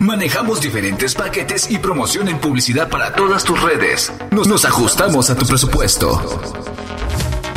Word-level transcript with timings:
Manejamos 0.00 0.60
diferentes 0.60 1.14
paquetes 1.14 1.72
y 1.72 1.78
promoción 1.78 2.28
en 2.28 2.38
publicidad 2.38 2.88
para 2.88 3.14
todas 3.14 3.42
tus 3.42 3.60
redes. 3.60 4.12
Nos, 4.30 4.64
ajustamos 4.64 5.28
a 5.28 5.34
tu 5.34 5.44
presupuesto. 5.44 6.22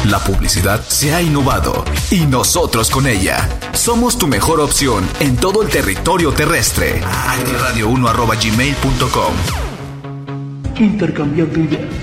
La 0.05 0.17
publicidad 0.17 0.81
se 0.81 1.13
ha 1.13 1.21
innovado 1.21 1.85
y 2.09 2.21
nosotros 2.21 2.89
con 2.89 3.05
ella. 3.05 3.47
Somos 3.73 4.17
tu 4.17 4.25
mejor 4.27 4.59
opción 4.59 5.07
en 5.19 5.38
todo 5.38 5.62
el 5.62 5.69
territorio 5.69 6.31
terrestre. 6.31 7.04
Radio1.gmail.com 7.04 9.34
Intercambiando 10.80 11.60
ideas. 11.60 11.94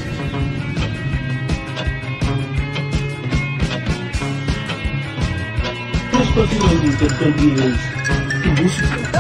Tu 8.45 8.63
música. 8.63 9.18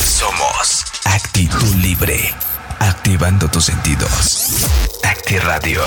Somos 0.00 0.84
Actitud 1.04 1.74
Libre. 1.82 2.34
Activando 2.78 3.48
tus 3.48 3.66
sentidos. 3.66 4.45
Radio. 5.34 5.82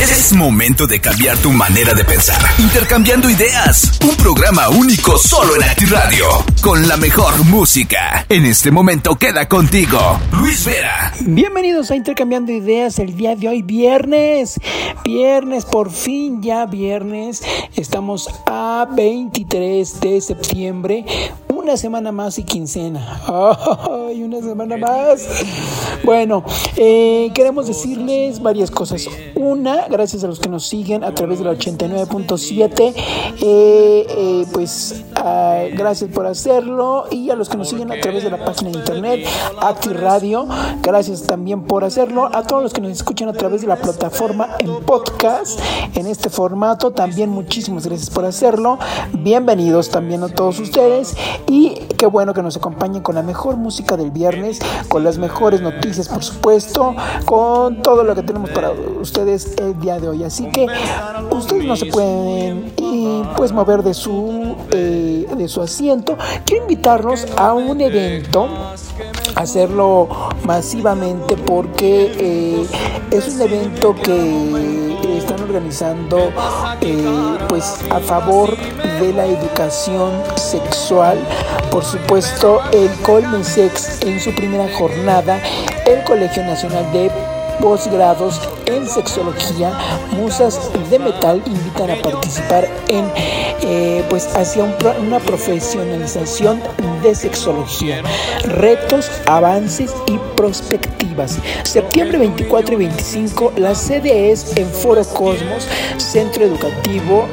Es 0.00 0.32
momento 0.32 0.86
de 0.86 1.00
cambiar 1.00 1.36
tu 1.38 1.50
manera 1.50 1.92
de 1.92 2.04
pensar. 2.04 2.40
Intercambiando 2.56 3.28
ideas. 3.28 3.98
Un 4.08 4.14
programa 4.14 4.68
único 4.68 5.18
solo 5.18 5.56
en 5.56 5.64
Acti 5.64 5.86
Radio. 5.86 6.26
Con 6.62 6.86
la 6.86 6.96
mejor 6.96 7.44
música. 7.46 8.24
En 8.28 8.46
este 8.46 8.70
momento 8.70 9.16
queda 9.16 9.48
contigo. 9.48 10.20
Luis 10.30 10.64
Vera. 10.64 11.12
Bienvenidos 11.20 11.90
a 11.90 11.96
Intercambiando 11.96 12.52
Ideas 12.52 13.00
el 13.00 13.16
día 13.16 13.34
de 13.34 13.48
hoy, 13.48 13.62
viernes. 13.62 14.60
Viernes, 15.04 15.64
por 15.64 15.90
fin 15.90 16.40
ya 16.40 16.64
viernes. 16.66 17.42
Estamos 17.74 18.30
a 18.46 18.86
23 18.94 20.00
de 20.00 20.20
septiembre. 20.20 21.04
Una 21.62 21.76
semana 21.76 22.10
más 22.10 22.38
y 22.38 22.44
quincena. 22.44 23.20
¡Ay, 23.26 24.22
una 24.22 24.40
semana 24.40 24.78
más! 24.78 25.28
Bueno, 26.04 26.42
eh, 26.74 27.30
queremos 27.34 27.66
decirles 27.66 28.40
varias 28.40 28.70
cosas. 28.70 29.06
Una, 29.34 29.86
gracias 29.88 30.24
a 30.24 30.26
los 30.26 30.40
que 30.40 30.48
nos 30.48 30.66
siguen 30.66 31.04
a 31.04 31.14
través 31.14 31.38
de 31.38 31.44
la 31.44 31.52
89.7. 31.52 32.94
Eh, 33.42 34.06
eh, 34.08 34.46
pues 34.54 35.04
ah, 35.20 35.64
gracias 35.72 36.10
por 36.10 36.26
hacerlo. 36.26 37.04
Y 37.10 37.30
a 37.30 37.36
los 37.36 37.48
que 37.48 37.56
nos 37.56 37.68
siguen 37.68 37.92
a 37.92 38.00
través 38.00 38.24
de 38.24 38.30
la 38.30 38.44
página 38.44 38.70
de 38.70 38.78
internet, 38.78 39.26
Acti 39.60 39.90
Radio. 39.90 40.46
Gracias 40.82 41.22
también 41.22 41.62
por 41.62 41.84
hacerlo. 41.84 42.28
A 42.32 42.42
todos 42.42 42.62
los 42.62 42.72
que 42.72 42.80
nos 42.80 42.90
escuchan 42.90 43.28
a 43.28 43.32
través 43.32 43.62
de 43.62 43.66
la 43.66 43.76
plataforma 43.76 44.56
en 44.58 44.80
podcast, 44.84 45.60
en 45.94 46.06
este 46.06 46.30
formato, 46.30 46.90
también 46.90 47.30
muchísimas 47.30 47.86
gracias 47.86 48.10
por 48.10 48.24
hacerlo. 48.24 48.78
Bienvenidos 49.12 49.90
también 49.90 50.22
a 50.22 50.28
todos 50.28 50.58
ustedes. 50.58 51.16
Y 51.48 51.74
qué 51.96 52.06
bueno 52.06 52.34
que 52.34 52.42
nos 52.42 52.56
acompañen 52.56 53.02
con 53.02 53.14
la 53.14 53.22
mejor 53.22 53.56
música 53.56 53.96
del 53.96 54.10
viernes, 54.10 54.58
con 54.88 55.04
las 55.04 55.18
mejores 55.18 55.60
noticias, 55.60 56.08
por 56.08 56.24
supuesto, 56.24 56.94
con 57.24 57.82
todo 57.82 58.04
lo 58.04 58.14
que 58.14 58.22
tenemos 58.22 58.50
para 58.50 58.72
ustedes 59.00 59.54
el 59.58 59.78
día 59.80 59.98
de 59.98 60.08
hoy. 60.08 60.24
Así 60.24 60.50
que 60.50 60.66
ustedes 61.30 61.64
no 61.64 61.76
se 61.76 61.86
pueden 61.86 62.72
y, 62.76 63.22
pues 63.36 63.52
mover 63.52 63.82
de 63.82 63.94
su, 63.94 64.39
eh, 64.72 65.26
de 65.36 65.48
su 65.48 65.62
asiento. 65.62 66.16
Quiero 66.44 66.64
invitarlos 66.64 67.26
a 67.36 67.54
un 67.54 67.80
evento 67.80 68.48
hacerlo 69.36 70.08
masivamente 70.44 71.36
porque 71.36 72.12
eh, 72.18 72.66
es 73.10 73.28
un 73.28 73.40
evento 73.42 73.94
que 73.94 75.16
están 75.16 75.40
organizando 75.42 76.30
eh, 76.80 77.38
pues 77.48 77.80
a 77.90 78.00
favor 78.00 78.56
de 79.00 79.12
la 79.12 79.26
educación 79.26 80.10
sexual 80.36 81.18
por 81.70 81.84
supuesto 81.84 82.60
el 82.72 82.90
Colmesex 83.02 84.02
en 84.02 84.20
su 84.20 84.34
primera 84.34 84.68
jornada 84.76 85.40
el 85.86 86.02
Colegio 86.04 86.44
Nacional 86.44 86.90
de 86.92 87.10
posgrados 87.60 88.40
en 88.66 88.88
sexología, 88.88 89.72
musas 90.16 90.70
de 90.90 90.98
metal 90.98 91.42
invitan 91.46 91.90
a 91.90 92.02
participar 92.02 92.68
en 92.88 93.04
eh, 93.62 94.04
pues 94.08 94.26
hacia 94.34 94.64
un, 94.64 94.74
una 95.06 95.18
profesionalización 95.18 96.60
de 97.02 97.14
sexología, 97.14 98.02
retos, 98.44 99.10
avances 99.26 99.94
y 100.06 100.18
perspectivas. 100.36 101.38
Septiembre 101.64 102.18
24 102.18 102.74
y 102.74 102.78
25, 102.78 103.52
la 103.56 103.74
sede 103.74 104.30
es 104.30 104.56
en 104.56 104.68
Foro 104.68 105.04
Cosmos, 105.04 105.68
Centro 105.98 106.44
Educativo. 106.44 107.26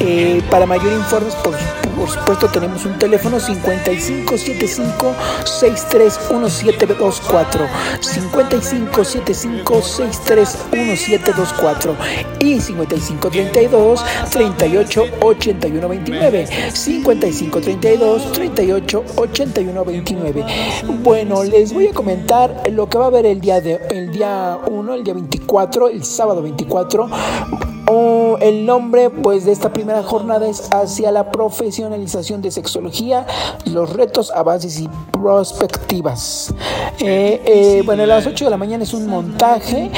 Eh, 0.00 0.42
para 0.50 0.66
mayor 0.66 0.92
informes, 0.92 1.34
por, 1.36 1.54
por 2.02 2.10
supuesto, 2.10 2.48
tenemos 2.48 2.84
un 2.84 2.98
teléfono 2.98 3.38
5575 3.38 5.14
631724 5.44 7.68
5575 8.00 9.82
631724 9.82 11.96
y 12.40 12.60
5532 12.60 14.04
38 14.32 15.04
81 15.20 15.88
29 15.88 16.46
5532 16.72 18.32
38 18.32 19.04
81 19.14 19.84
29 19.84 20.44
bueno 21.04 21.44
les 21.44 21.72
voy 21.72 21.86
a 21.86 21.92
comentar 21.92 22.64
lo 22.72 22.88
que 22.88 22.98
va 22.98 23.04
a 23.04 23.08
haber 23.08 23.26
el 23.26 23.40
día 23.40 23.60
de 23.60 23.80
el 23.90 24.10
día 24.10 24.58
1 24.66 24.94
el 24.94 25.04
día 25.04 25.14
24 25.14 25.88
el 25.88 26.02
sábado 26.02 26.42
24 26.42 27.04
Oh, 27.04 27.71
el 28.42 28.66
nombre 28.66 29.08
pues 29.08 29.44
de 29.44 29.52
esta 29.52 29.72
primera 29.72 30.02
jornada 30.02 30.48
es 30.48 30.68
hacia 30.72 31.12
la 31.12 31.30
profesionalización 31.30 32.42
de 32.42 32.50
sexología, 32.50 33.24
los 33.66 33.92
retos, 33.92 34.32
avances 34.32 34.80
y 34.80 34.88
perspectivas. 35.12 36.52
Eh, 36.98 37.40
eh, 37.44 37.82
bueno, 37.84 38.02
a 38.02 38.06
las 38.06 38.26
8 38.26 38.46
de 38.46 38.50
la 38.50 38.56
mañana 38.56 38.82
es 38.82 38.94
un 38.94 39.06
montaje, 39.06 39.90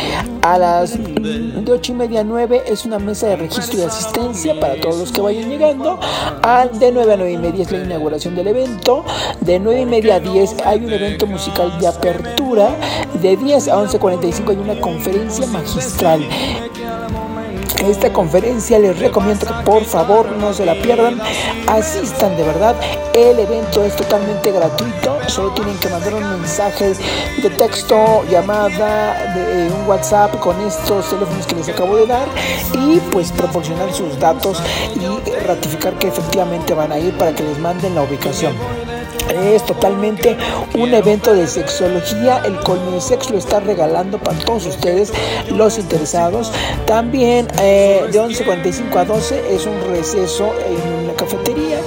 a 0.42 0.58
las 0.58 0.98
de 0.98 1.72
8 1.72 1.92
y 1.92 1.94
media 1.94 2.20
a 2.20 2.24
9 2.24 2.64
es 2.66 2.84
una 2.84 2.98
mesa 2.98 3.28
de 3.28 3.36
registro 3.36 3.80
y 3.80 3.82
asistencia 3.82 4.60
para 4.60 4.78
todos 4.78 4.98
los 4.98 5.12
que 5.12 5.22
vayan 5.22 5.48
llegando, 5.48 5.98
a, 6.42 6.66
de 6.66 6.92
9 6.92 7.14
a 7.14 7.16
9 7.16 7.32
y 7.32 7.38
media 7.38 7.62
es 7.62 7.72
la 7.72 7.78
inauguración 7.78 8.34
del 8.34 8.48
evento, 8.48 9.04
de 9.40 9.58
9 9.58 9.80
y 9.80 9.86
media 9.86 10.16
a 10.16 10.20
10 10.20 10.56
hay 10.66 10.84
un 10.84 10.92
evento 10.92 11.26
musical 11.26 11.78
de 11.80 11.86
apertura, 11.86 12.68
de 13.22 13.36
10 13.38 13.68
a 13.68 13.76
11.45 13.76 14.50
hay 14.50 14.56
una 14.56 14.78
conferencia 14.80 15.46
magistral 15.46 16.20
esta 17.84 18.12
conferencia 18.12 18.78
les 18.78 18.98
recomiendo 18.98 19.46
que 19.46 19.52
por 19.64 19.84
favor 19.84 20.30
no 20.32 20.52
se 20.52 20.64
la 20.64 20.74
pierdan, 20.74 21.20
asistan 21.66 22.36
de 22.36 22.42
verdad. 22.42 22.76
El 23.12 23.38
evento 23.38 23.84
es 23.84 23.94
totalmente 23.96 24.50
gratuito, 24.50 25.18
solo 25.28 25.50
tienen 25.52 25.76
que 25.78 25.88
mandar 25.88 26.14
un 26.14 26.40
mensaje 26.40 26.94
de 27.42 27.50
texto, 27.50 28.24
llamada, 28.30 29.34
de, 29.34 29.70
un 29.72 29.88
WhatsApp 29.88 30.38
con 30.40 30.60
estos 30.60 31.10
teléfonos 31.10 31.46
que 31.46 31.56
les 31.56 31.68
acabo 31.68 31.96
de 31.96 32.06
dar 32.06 32.28
y 32.74 32.98
pues 33.12 33.32
proporcionar 33.32 33.92
sus 33.92 34.18
datos 34.18 34.62
y 34.94 35.30
ratificar 35.46 35.94
que 35.98 36.08
efectivamente 36.08 36.74
van 36.74 36.92
a 36.92 36.98
ir 36.98 37.16
para 37.16 37.34
que 37.34 37.42
les 37.42 37.58
manden 37.58 37.94
la 37.94 38.02
ubicación. 38.02 38.54
Es 39.30 39.64
totalmente 39.64 40.36
un 40.74 40.92
evento 40.92 41.34
de 41.34 41.46
sexología. 41.46 42.42
El 42.44 42.56
Colmesex 42.60 43.30
lo 43.30 43.38
está 43.38 43.60
regalando 43.60 44.18
para 44.18 44.38
todos 44.38 44.66
ustedes, 44.66 45.12
los 45.50 45.78
interesados. 45.78 46.52
También 46.86 47.48
eh, 47.60 48.04
de 48.12 48.20
11.45 48.20 48.96
a 48.96 49.04
12 49.04 49.54
es 49.54 49.66
un 49.66 49.80
receso 49.90 50.52
en 50.66 51.04
una 51.04 51.14
cafetería. 51.14 51.78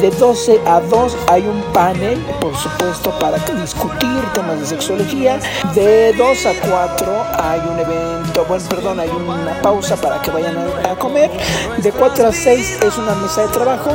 De 0.00 0.10
12 0.10 0.60
a 0.66 0.80
2 0.80 1.16
hay 1.28 1.42
un 1.42 1.60
panel, 1.72 2.18
por 2.40 2.56
supuesto, 2.56 3.16
para 3.18 3.38
discutir 3.60 4.22
temas 4.32 4.60
de 4.60 4.66
sexología. 4.66 5.38
De 5.74 6.12
2 6.12 6.46
a 6.46 6.52
4 6.68 7.24
hay 7.38 7.60
un 7.60 7.78
evento, 7.78 8.44
bueno, 8.48 8.64
perdón, 8.68 9.00
hay 9.00 9.08
una 9.08 9.60
pausa 9.62 9.96
para 9.96 10.20
que 10.22 10.30
vayan 10.30 10.56
a, 10.56 10.92
a 10.92 10.96
comer. 10.96 11.30
De 11.78 11.92
4 11.92 12.28
a 12.28 12.32
6 12.32 12.78
es 12.82 12.98
una 12.98 13.14
mesa 13.14 13.42
de 13.42 13.48
trabajo. 13.48 13.90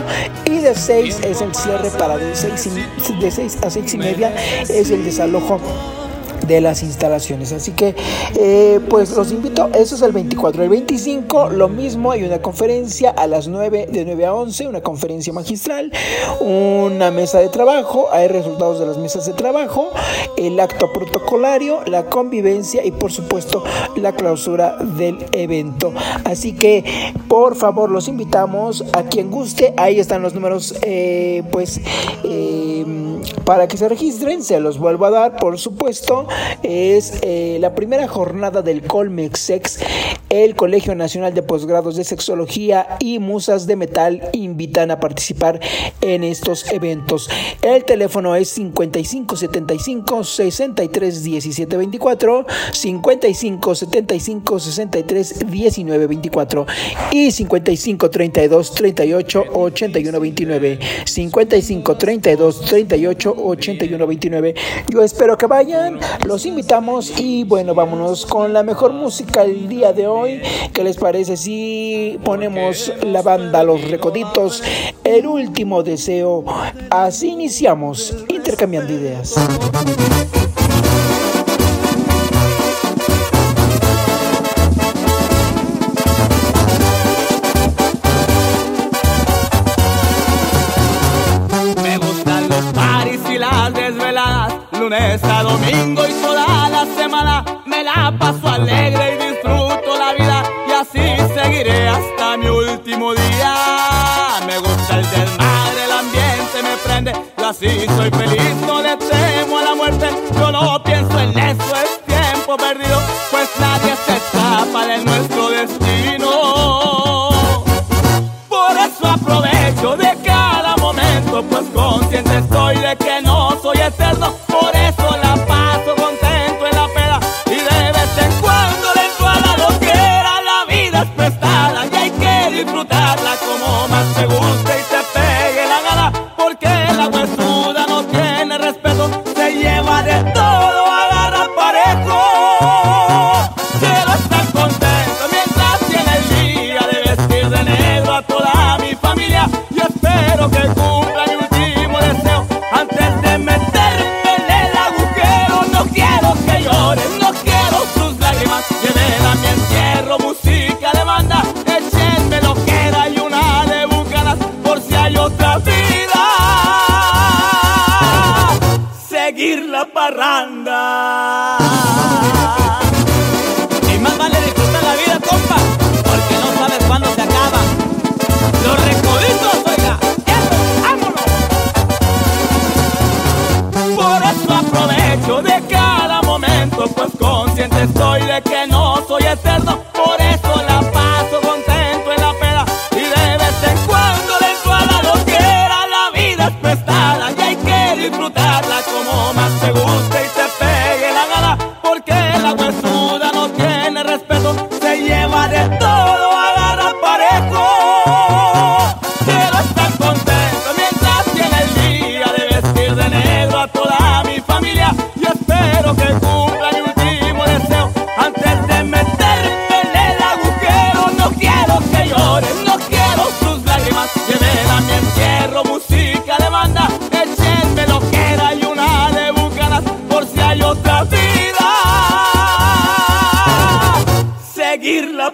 Y 0.45 0.59
de 0.59 0.75
6 0.75 1.19
es 1.23 1.41
el 1.41 1.53
cierre 1.55 1.89
para 1.91 2.17
de 2.17 2.35
6 2.35 2.67
y 2.67 2.69
de 3.19 3.31
6 3.31 3.57
a 3.63 3.69
6 3.69 3.93
y 3.93 3.97
media 3.97 4.33
es 4.61 4.91
el 4.91 5.03
desalojo 5.03 5.59
de 6.47 6.61
las 6.61 6.83
instalaciones. 6.83 7.51
Así 7.51 7.71
que, 7.71 7.95
eh, 8.35 8.79
pues 8.89 9.11
los 9.15 9.31
invito. 9.31 9.69
Eso 9.73 9.95
es 9.95 10.01
el 10.01 10.11
24. 10.11 10.63
El 10.63 10.69
25, 10.69 11.49
lo 11.49 11.69
mismo. 11.69 12.11
Hay 12.11 12.23
una 12.23 12.41
conferencia 12.41 13.09
a 13.11 13.27
las 13.27 13.47
9, 13.47 13.87
de 13.91 14.05
9 14.05 14.25
a 14.25 14.33
11, 14.33 14.67
una 14.67 14.81
conferencia 14.81 15.33
magistral, 15.33 15.91
una 16.39 17.11
mesa 17.11 17.39
de 17.39 17.49
trabajo. 17.49 18.07
Hay 18.11 18.27
resultados 18.27 18.79
de 18.79 18.85
las 18.85 18.97
mesas 18.97 19.25
de 19.25 19.33
trabajo, 19.33 19.91
el 20.37 20.59
acto 20.59 20.91
protocolario, 20.93 21.81
la 21.85 22.05
convivencia 22.05 22.85
y, 22.85 22.91
por 22.91 23.11
supuesto, 23.11 23.63
la 23.95 24.13
clausura 24.13 24.77
del 24.77 25.25
evento. 25.31 25.93
Así 26.23 26.53
que, 26.53 26.83
por 27.27 27.55
favor, 27.55 27.89
los 27.89 28.07
invitamos 28.07 28.83
a 28.93 29.03
quien 29.03 29.31
guste. 29.31 29.73
Ahí 29.77 29.99
están 29.99 30.21
los 30.21 30.33
números, 30.33 30.75
eh, 30.81 31.43
pues. 31.51 31.79
Eh, 32.23 32.85
para 33.45 33.67
que 33.67 33.77
se 33.77 33.87
registren, 33.89 34.43
se 34.43 34.59
los 34.59 34.77
vuelvo 34.77 35.05
a 35.05 35.11
dar, 35.11 35.37
por 35.37 35.57
supuesto, 35.59 36.27
es 36.63 37.13
eh, 37.21 37.57
la 37.59 37.75
primera 37.75 38.07
jornada 38.07 38.61
del 38.61 38.81
Colmexex, 38.81 39.79
el 40.29 40.55
Colegio 40.55 40.95
Nacional 40.95 41.33
de 41.33 41.43
Posgrados 41.43 41.95
de 41.95 42.03
Sexología 42.03 42.97
y 42.99 43.19
Musas 43.19 43.67
de 43.67 43.75
Metal 43.75 44.29
invitan 44.33 44.91
a 44.91 44.99
participar 44.99 45.59
en 46.01 46.23
estos 46.23 46.71
eventos. 46.71 47.29
El 47.61 47.83
teléfono 47.83 48.35
es 48.35 48.49
5575 48.49 50.23
63 50.23 51.23
17 51.23 51.77
24, 51.77 52.45
55 52.71 53.75
75 53.75 54.59
63 54.59 55.51
19 55.51 56.07
24 56.07 56.65
y 57.11 57.31
55 57.31 58.09
32 58.09 58.73
38 58.73 59.45
81 59.53 60.19
29. 60.19 60.79
55 61.05 61.97
32 61.97 62.61
38 62.61 63.35
81 63.37 64.07
29. 64.07 64.55
Yo 64.89 65.03
espero 65.03 65.37
que 65.37 65.45
vayan, 65.45 65.99
los 66.25 66.45
invitamos 66.45 67.11
y 67.19 67.43
bueno, 67.43 67.73
vámonos 67.73 68.25
con 68.25 68.53
la 68.53 68.63
mejor 68.63 68.93
música 68.93 69.43
el 69.43 69.67
día 69.67 69.93
de 69.93 70.07
hoy. 70.07 70.41
¿Qué 70.73 70.83
les 70.83 70.97
parece 70.97 71.37
si 71.37 72.19
ponemos 72.23 72.91
la 73.01 73.21
banda 73.21 73.63
Los 73.63 73.89
Recoditos, 73.89 74.63
el 75.03 75.27
último 75.27 75.83
deseo? 75.83 76.43
Así 76.89 77.29
iniciamos 77.29 78.15
intercambiando 78.29 78.93
ideas. 78.93 79.35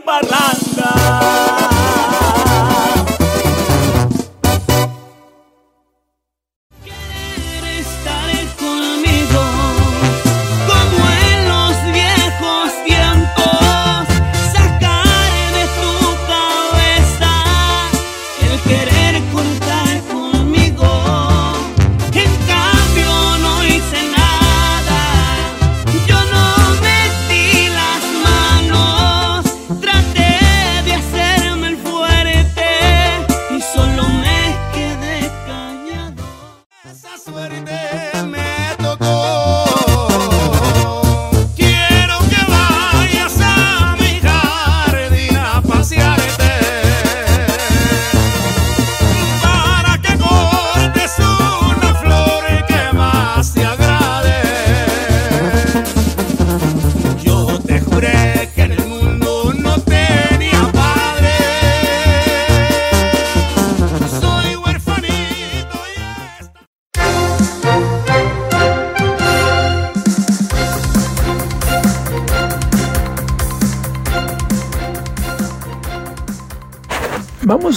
parranda. 0.08 1.67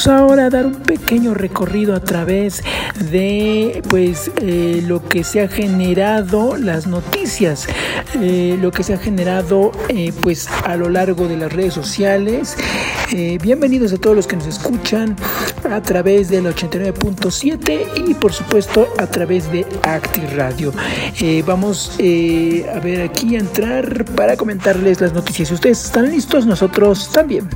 Ahora 0.07 0.49
dar 0.49 0.67
un 0.67 0.77
pequeño 0.77 1.35
recorrido 1.35 1.95
a 1.95 2.01
través 2.01 2.63
de 3.11 3.83
pues 3.89 4.31
eh, 4.41 4.83
lo 4.87 5.07
que 5.07 5.25
se 5.25 5.43
ha 5.43 5.49
generado, 5.49 6.57
las 6.57 6.87
noticias, 6.87 7.67
eh, 8.21 8.57
lo 8.61 8.71
que 8.71 8.83
se 8.83 8.95
ha 8.95 8.99
generado 8.99 9.73
eh, 9.89 10.13
pues 10.23 10.49
a 10.65 10.77
lo 10.77 10.89
largo 10.89 11.29
de 11.29 11.37
las 11.37 11.53
redes 11.53 11.75
sociales. 11.75 12.57
bienvenidos 13.43 13.93
a 13.93 13.99
todos 13.99 14.17
los 14.17 14.27
que 14.27 14.37
nos 14.37 14.47
escuchan 14.47 15.17
a 15.69 15.83
través 15.83 16.31
del 16.31 16.47
89.7 16.47 18.09
y 18.09 18.15
por 18.15 18.33
supuesto 18.33 18.89
a 18.99 19.07
través 19.07 19.51
de 19.53 19.67
Acti 19.83 20.23
Radio. 20.35 20.73
Vamos 21.45 21.93
a 21.99 22.81
ver 22.81 23.03
aquí 23.03 23.37
a 23.37 23.41
entrar 23.41 24.05
para 24.17 24.37
comentarles 24.37 25.01
las 25.01 25.13
noticias. 25.13 25.49
Si 25.49 25.55
ustedes 25.55 25.85
están 25.85 26.11
listos, 26.11 26.47
nosotros 26.47 27.11
también. 27.13 27.49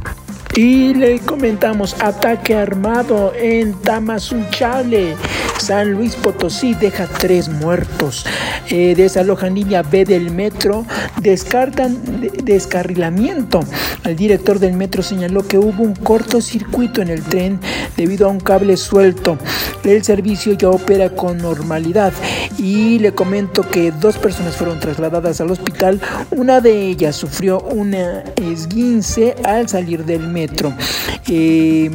Y 0.57 0.95
le 0.95 1.19
comentamos 1.19 2.01
ataque 2.01 2.55
armado 2.55 3.33
en 3.35 3.75
Tamazunchale. 3.75 5.17
San 5.59 5.93
Luis 5.93 6.15
Potosí 6.15 6.75
deja 6.75 7.09
tres 7.09 7.49
muertos. 7.49 8.25
Eh, 8.71 8.95
desalojan 8.97 9.57
línea 9.57 9.83
B 9.83 10.05
del 10.05 10.31
metro. 10.31 10.87
Descartan 11.21 11.99
descarrilamiento. 12.45 13.65
El 14.05 14.15
director 14.15 14.61
del 14.61 14.75
metro 14.75 15.03
señaló 15.03 15.45
que 15.45 15.59
hubo 15.59 15.83
un 15.83 15.97
cortocircuito 15.97 17.03
en 17.03 17.09
el 17.09 17.23
tren 17.23 17.59
debido 17.97 18.29
a 18.29 18.31
un 18.31 18.39
cable 18.39 18.77
suelto. 18.77 19.37
El 19.83 20.05
servicio 20.05 20.53
ya 20.53 20.71
opera 20.71 21.11
con 21.11 21.39
normalidad. 21.39 22.13
Y 22.59 23.01
le 23.01 23.13
comento 23.13 23.69
que 23.69 23.91
dos 23.91 24.19
personas 24.19 24.55
fueron 24.55 24.79
trasladadas 24.79 25.41
al 25.41 25.51
hospital. 25.51 26.01
Una 26.31 26.61
de 26.61 26.91
ellas 26.91 27.17
sufrió 27.17 27.61
una 27.61 28.23
esguince 28.37 29.35
al 29.43 29.69
salir 29.69 30.05
del 30.05 30.29
metro 30.29 30.44
metro. 30.45 30.75
Eh, 31.27 31.91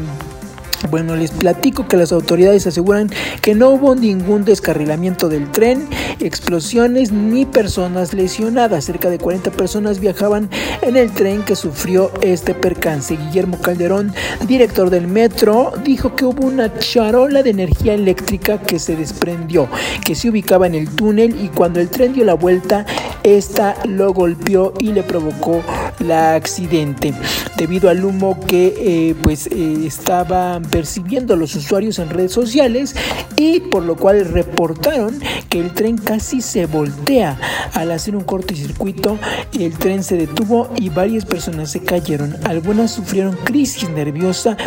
bueno, 0.89 1.15
les 1.15 1.31
platico 1.31 1.87
que 1.87 1.97
las 1.97 2.11
autoridades 2.11 2.65
aseguran 2.65 3.09
que 3.41 3.53
no 3.53 3.69
hubo 3.69 3.95
ningún 3.95 4.45
descarrilamiento 4.45 5.29
del 5.29 5.51
tren, 5.51 5.87
explosiones 6.19 7.11
ni 7.11 7.45
personas 7.45 8.13
lesionadas. 8.13 8.85
Cerca 8.85 9.09
de 9.09 9.17
40 9.17 9.51
personas 9.51 9.99
viajaban 9.99 10.49
en 10.81 10.95
el 10.95 11.11
tren 11.11 11.43
que 11.43 11.55
sufrió 11.55 12.11
este 12.21 12.53
percance. 12.53 13.17
Guillermo 13.17 13.59
Calderón, 13.59 14.13
director 14.47 14.89
del 14.89 15.07
metro, 15.07 15.73
dijo 15.83 16.15
que 16.15 16.25
hubo 16.25 16.45
una 16.45 16.73
charola 16.79 17.43
de 17.43 17.49
energía 17.49 17.93
eléctrica 17.93 18.61
que 18.61 18.79
se 18.79 18.95
desprendió, 18.95 19.67
que 20.05 20.15
se 20.15 20.29
ubicaba 20.29 20.67
en 20.67 20.75
el 20.75 20.89
túnel 20.89 21.35
y 21.43 21.49
cuando 21.49 21.79
el 21.79 21.89
tren 21.89 22.13
dio 22.13 22.23
la 22.23 22.35
vuelta, 22.35 22.85
esta 23.23 23.75
lo 23.85 24.13
golpeó 24.13 24.73
y 24.79 24.93
le 24.93 25.03
provocó 25.03 25.61
la 25.99 26.35
accidente. 26.35 27.13
Debido 27.57 27.89
al 27.89 28.05
humo 28.05 28.39
que 28.47 28.73
eh, 28.77 29.15
pues 29.21 29.47
eh, 29.47 29.85
estaba 29.85 30.59
percibiendo 30.69 31.35
los 31.35 31.55
usuarios 31.55 31.99
en 31.99 32.09
redes 32.09 32.31
sociales 32.31 32.95
y 33.35 33.59
por 33.59 33.83
lo 33.83 33.95
cual 33.95 34.25
reportaron 34.25 35.19
que 35.49 35.59
el 35.59 35.73
tren 35.73 35.97
casi 35.97 36.41
se 36.41 36.65
voltea. 36.65 37.39
Al 37.73 37.91
hacer 37.91 38.15
un 38.15 38.23
cortocircuito, 38.23 39.17
el 39.57 39.77
tren 39.77 40.03
se 40.03 40.17
detuvo 40.17 40.69
y 40.75 40.89
varias 40.89 41.25
personas 41.25 41.71
se 41.71 41.81
cayeron. 41.81 42.35
Algunas 42.43 42.91
sufrieron 42.91 43.35
crisis 43.43 43.89
nerviosa 43.89 44.57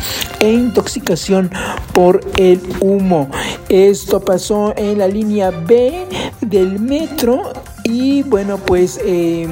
e 0.41 0.53
intoxicación 0.53 1.51
por 1.93 2.21
el 2.37 2.61
humo. 2.81 3.29
Esto 3.69 4.21
pasó 4.21 4.75
en 4.77 4.99
la 4.99 5.09
línea 5.09 5.51
B 5.51 6.07
del 6.41 6.79
metro 6.79 7.53
y 7.85 8.23
bueno 8.23 8.59
pues... 8.59 9.01
Eh, 9.05 9.47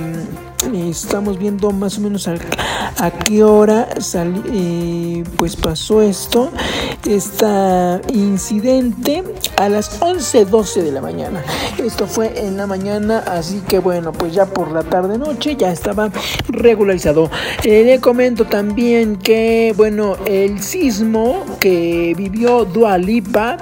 estamos 0.74 1.38
viendo 1.38 1.70
más 1.70 1.98
o 1.98 2.00
menos 2.02 2.28
a, 2.98 3.10
qué 3.10 3.42
hora 3.42 3.88
eh, 4.52 5.24
pues 5.36 5.56
pasó 5.56 6.02
esto 6.02 6.50
este 7.06 7.46
incidente 8.12 9.24
a 9.56 9.68
las 9.68 10.00
11.12 10.00 10.82
de 10.82 10.92
la 10.92 11.00
mañana. 11.00 11.42
Esto 11.78 12.06
fue 12.06 12.46
en 12.46 12.56
la 12.56 12.66
mañana 12.66 13.18
así 13.26 13.62
que 13.66 13.78
bueno 13.78 14.12
pues 14.12 14.34
ya 14.34 14.46
por 14.46 14.70
la 14.70 14.82
tarde 14.82 15.18
noche 15.18 15.56
ya 15.56 15.70
estaba 15.72 16.10
regularizado. 16.48 17.30
Eh, 17.64 17.84
le 17.84 18.00
comento 18.00 18.46
también 18.46 19.16
que 19.16 19.74
bueno 19.76 20.16
el 20.26 20.62
sismo 20.62 21.44
que 21.58 22.14
vivió 22.16 22.64
Dualipa 22.64 23.56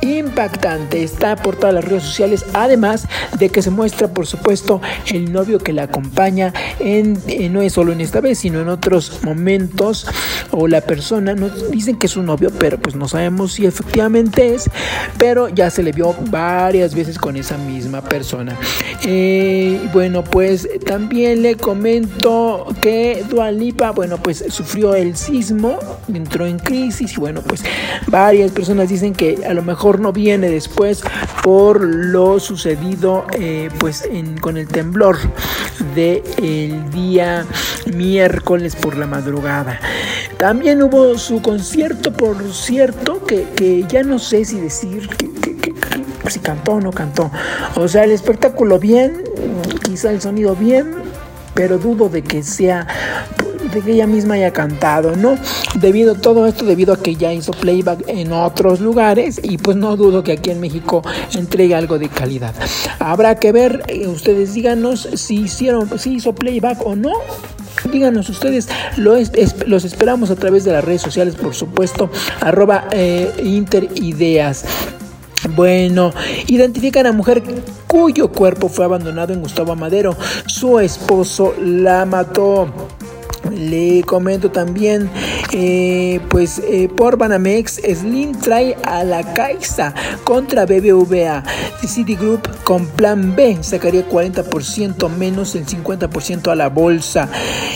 impactante. 0.00 1.02
Está 1.02 1.36
por 1.36 1.56
todas 1.56 1.74
las 1.74 1.84
redes 1.84 2.02
sociales, 2.02 2.44
además 2.52 3.06
de 3.38 3.48
que 3.48 3.62
se 3.62 3.70
muestra, 3.70 4.08
por 4.08 4.26
supuesto, 4.26 4.80
el 5.06 5.32
novio 5.32 5.58
que 5.58 5.72
la 5.72 5.84
acompaña 5.84 6.52
en, 6.78 7.18
eh, 7.26 7.48
no 7.48 7.60
es 7.62 7.72
solo 7.72 7.92
en 7.92 8.00
esta 8.00 8.20
vez, 8.20 8.38
sino 8.38 8.60
en 8.60 8.68
otros 8.68 9.20
momentos, 9.22 10.06
o 10.50 10.68
la 10.68 10.80
persona, 10.80 11.34
nos 11.34 11.70
dicen 11.70 11.96
que 11.96 12.06
es 12.06 12.16
un 12.16 12.26
novio, 12.26 12.50
pero 12.58 12.78
pues 12.78 12.94
no 12.94 13.08
sabemos 13.08 13.52
si 13.52 13.66
efectivamente 13.66 14.54
es, 14.54 14.70
pero 15.18 15.48
ya 15.48 15.70
se 15.70 15.82
le 15.82 15.92
vio 15.92 16.14
varias 16.30 16.94
veces 16.94 17.18
con 17.18 17.36
esa 17.36 17.56
misma 17.58 18.02
persona. 18.02 18.56
Eh, 19.04 19.80
bueno, 19.92 20.24
pues 20.24 20.68
también 20.86 21.42
le 21.42 21.56
comento 21.56 22.66
que 22.80 23.24
Dualipa, 23.28 23.90
bueno, 23.92 24.18
pues 24.18 24.44
sufrió 24.48 24.94
el 24.94 25.16
sismo, 25.16 25.78
entró 26.12 26.46
en 26.46 26.58
crisis 26.58 27.12
y 27.12 27.16
bueno, 27.16 27.42
pues 27.42 27.62
varias 28.06 28.50
personas 28.50 28.88
dicen 28.88 29.12
que 29.12 29.40
a 29.48 29.54
lo 29.54 29.62
mejor 29.62 29.89
no 29.98 30.12
viene 30.12 30.48
después 30.48 31.02
por 31.42 31.80
lo 31.82 32.38
sucedido 32.38 33.26
eh, 33.32 33.70
pues 33.78 34.08
con 34.40 34.56
el 34.56 34.68
temblor 34.68 35.16
del 35.94 36.22
el 36.42 36.90
día 36.90 37.46
miércoles 37.92 38.76
por 38.76 38.96
la 38.96 39.06
madrugada. 39.06 39.80
También 40.36 40.82
hubo 40.82 41.18
su 41.18 41.42
concierto, 41.42 42.12
por 42.12 42.52
cierto, 42.52 43.24
que, 43.24 43.84
ya 43.88 44.02
no 44.02 44.18
sé 44.18 44.44
si 44.44 44.60
decir 44.60 45.08
si 46.28 46.38
cantó 46.40 46.72
o 46.72 46.80
no 46.80 46.92
cantó. 46.92 47.30
O 47.74 47.88
sea, 47.88 48.04
el 48.04 48.12
espectáculo 48.12 48.78
bien, 48.78 49.24
quizá 49.82 50.10
el 50.10 50.20
sonido 50.20 50.54
bien, 50.54 50.94
pero 51.54 51.78
dudo 51.78 52.08
de 52.08 52.22
que 52.22 52.42
sea 52.42 52.86
de 53.72 53.80
que 53.80 53.92
ella 53.92 54.06
misma 54.06 54.34
haya 54.34 54.52
cantado, 54.52 55.16
¿no? 55.16 55.36
Debido 55.74 56.12
a 56.12 56.14
todo 56.16 56.46
esto, 56.46 56.64
debido 56.64 56.94
a 56.94 57.02
que 57.02 57.16
ya 57.16 57.32
hizo 57.32 57.52
playback 57.52 58.04
en 58.08 58.32
otros 58.32 58.80
lugares 58.80 59.40
y 59.42 59.58
pues 59.58 59.76
no 59.76 59.96
dudo 59.96 60.22
que 60.22 60.32
aquí 60.32 60.50
en 60.50 60.60
México 60.60 61.02
entregue 61.34 61.74
algo 61.74 61.98
de 61.98 62.08
calidad. 62.08 62.54
Habrá 62.98 63.36
que 63.36 63.52
ver, 63.52 63.82
eh, 63.88 64.06
ustedes 64.08 64.54
díganos 64.54 65.08
si 65.14 65.42
hicieron, 65.42 65.98
si 65.98 66.14
hizo 66.14 66.34
playback 66.34 66.84
o 66.84 66.96
no. 66.96 67.12
Díganos 67.90 68.28
ustedes, 68.28 68.68
los 68.96 69.84
esperamos 69.84 70.30
a 70.30 70.36
través 70.36 70.64
de 70.64 70.72
las 70.72 70.84
redes 70.84 71.00
sociales, 71.00 71.34
por 71.34 71.54
supuesto, 71.54 72.10
arroba 72.40 72.88
eh, 72.92 73.32
interideas. 73.42 74.64
Bueno, 75.54 76.12
identifican 76.48 77.06
a 77.06 77.12
mujer 77.12 77.42
cuyo 77.86 78.30
cuerpo 78.30 78.68
fue 78.68 78.84
abandonado 78.84 79.32
en 79.32 79.40
Gustavo 79.40 79.74
Madero. 79.74 80.16
Su 80.46 80.78
esposo 80.78 81.54
la 81.58 82.04
mató. 82.04 82.68
Le 83.50 84.02
comento 84.04 84.50
también, 84.50 85.10
eh, 85.52 86.20
pues 86.28 86.60
eh, 86.64 86.88
por 86.94 87.16
Banamex, 87.16 87.80
Slim 87.82 88.32
trae 88.38 88.76
a 88.84 89.02
la 89.02 89.34
Caixa 89.34 89.94
contra 90.24 90.66
BBVA. 90.66 91.42
Citigroup 91.86 92.46
con 92.62 92.86
plan 92.86 93.34
B 93.34 93.58
sacaría 93.62 94.08
40% 94.08 95.08
menos 95.08 95.54
el 95.54 95.66
50% 95.66 96.52
a 96.52 96.54
la 96.54 96.68
bolsa. 96.68 97.28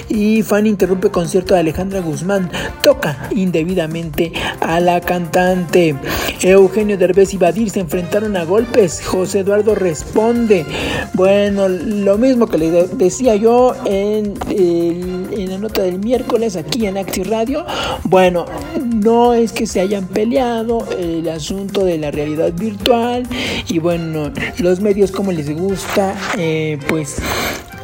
Y 0.08 0.42
Fan 0.42 0.66
interrumpe 0.66 1.10
concierto 1.10 1.54
de 1.54 1.60
Alejandra 1.60 2.00
Guzmán. 2.00 2.50
Toca 2.82 3.28
indebidamente 3.30 4.32
a 4.60 4.80
la 4.80 5.00
cantante. 5.00 5.96
Eugenio 6.42 6.98
Derbez 6.98 7.32
y 7.34 7.38
Badir 7.38 7.70
se 7.70 7.80
enfrentaron 7.80 8.36
a 8.36 8.44
golpes. 8.44 9.02
José 9.04 9.40
Eduardo 9.40 9.74
responde. 9.74 10.66
Bueno, 11.14 11.68
lo 11.68 12.18
mismo 12.18 12.46
que 12.46 12.58
le 12.58 12.70
decía 12.70 13.34
yo 13.36 13.74
en, 13.86 14.34
en 14.50 15.53
nota 15.58 15.82
del 15.82 15.98
miércoles 15.98 16.56
aquí 16.56 16.86
en 16.86 16.98
Acti 16.98 17.22
Radio. 17.22 17.64
Bueno, 18.04 18.46
no 18.82 19.34
es 19.34 19.52
que 19.52 19.66
se 19.66 19.80
hayan 19.80 20.06
peleado 20.06 20.86
el 20.98 21.28
asunto 21.28 21.84
de 21.84 21.98
la 21.98 22.10
realidad 22.10 22.52
virtual 22.52 23.26
y 23.68 23.78
bueno, 23.78 24.32
los 24.58 24.80
medios 24.80 25.10
como 25.10 25.32
les 25.32 25.54
gusta, 25.54 26.14
eh, 26.38 26.78
pues 26.88 27.16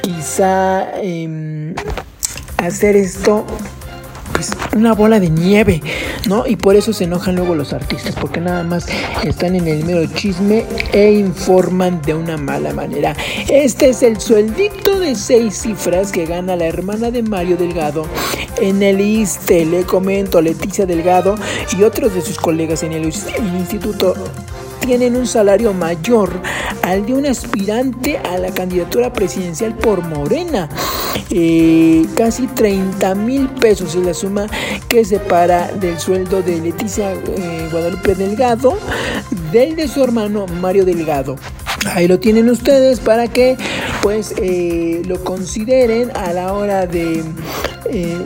quizá 0.02 1.00
em, 1.00 1.74
hacer 2.58 2.96
esto 2.96 3.44
pues 4.40 4.56
una 4.74 4.94
bola 4.94 5.20
de 5.20 5.28
nieve, 5.28 5.82
¿no? 6.26 6.46
Y 6.46 6.56
por 6.56 6.74
eso 6.74 6.94
se 6.94 7.04
enojan 7.04 7.36
luego 7.36 7.54
los 7.54 7.74
artistas, 7.74 8.14
porque 8.18 8.40
nada 8.40 8.62
más 8.64 8.86
están 9.22 9.54
en 9.54 9.68
el 9.68 9.84
mero 9.84 10.06
chisme 10.14 10.64
e 10.92 11.12
informan 11.12 12.00
de 12.02 12.14
una 12.14 12.38
mala 12.38 12.72
manera. 12.72 13.14
Este 13.48 13.90
es 13.90 14.02
el 14.02 14.18
sueldito 14.18 14.98
de 14.98 15.14
seis 15.14 15.60
cifras 15.60 16.10
que 16.10 16.24
gana 16.24 16.56
la 16.56 16.64
hermana 16.64 17.10
de 17.10 17.22
Mario 17.22 17.58
Delgado 17.58 18.06
en 18.62 18.82
el 18.82 19.00
ISTE. 19.00 19.66
Le 19.66 19.84
comento, 19.84 20.40
Leticia 20.40 20.86
Delgado 20.86 21.34
y 21.78 21.82
otros 21.82 22.14
de 22.14 22.22
sus 22.22 22.38
colegas 22.38 22.82
en 22.82 22.92
el 22.92 23.04
Instituto 23.04 24.14
tienen 24.90 25.14
un 25.14 25.28
salario 25.28 25.72
mayor 25.72 26.42
al 26.82 27.06
de 27.06 27.14
un 27.14 27.24
aspirante 27.24 28.18
a 28.18 28.36
la 28.38 28.50
candidatura 28.50 29.12
presidencial 29.12 29.72
por 29.76 30.02
Morena. 30.02 30.68
Eh, 31.30 32.04
casi 32.16 32.48
30 32.48 33.14
mil 33.14 33.48
pesos 33.50 33.94
es 33.94 34.04
la 34.04 34.12
suma 34.12 34.48
que 34.88 35.04
separa 35.04 35.68
del 35.68 35.96
sueldo 36.00 36.42
de 36.42 36.60
Leticia 36.60 37.12
eh, 37.12 37.68
Guadalupe 37.70 38.16
Delgado 38.16 38.76
del 39.52 39.76
de 39.76 39.86
su 39.86 40.02
hermano 40.02 40.46
Mario 40.60 40.84
Delgado. 40.84 41.36
Ahí 41.94 42.08
lo 42.08 42.18
tienen 42.18 42.50
ustedes 42.50 42.98
para 42.98 43.28
que 43.28 43.56
pues 44.02 44.34
eh, 44.38 45.02
lo 45.06 45.22
consideren 45.22 46.10
a 46.16 46.32
la 46.32 46.52
hora 46.52 46.88
de 46.88 47.22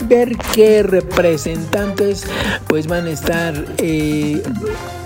ver 0.09 0.35
qué 0.55 0.83
representantes 0.83 2.25
pues 2.69 2.87
van 2.87 3.07
a 3.07 3.11
estar 3.11 3.55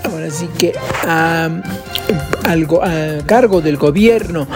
ahora 0.03 0.29
sí 0.29 0.47
que 0.57 0.73
a, 1.03 1.49
cargo 3.25 3.61
del 3.61 3.77
gobierno. 3.77 4.47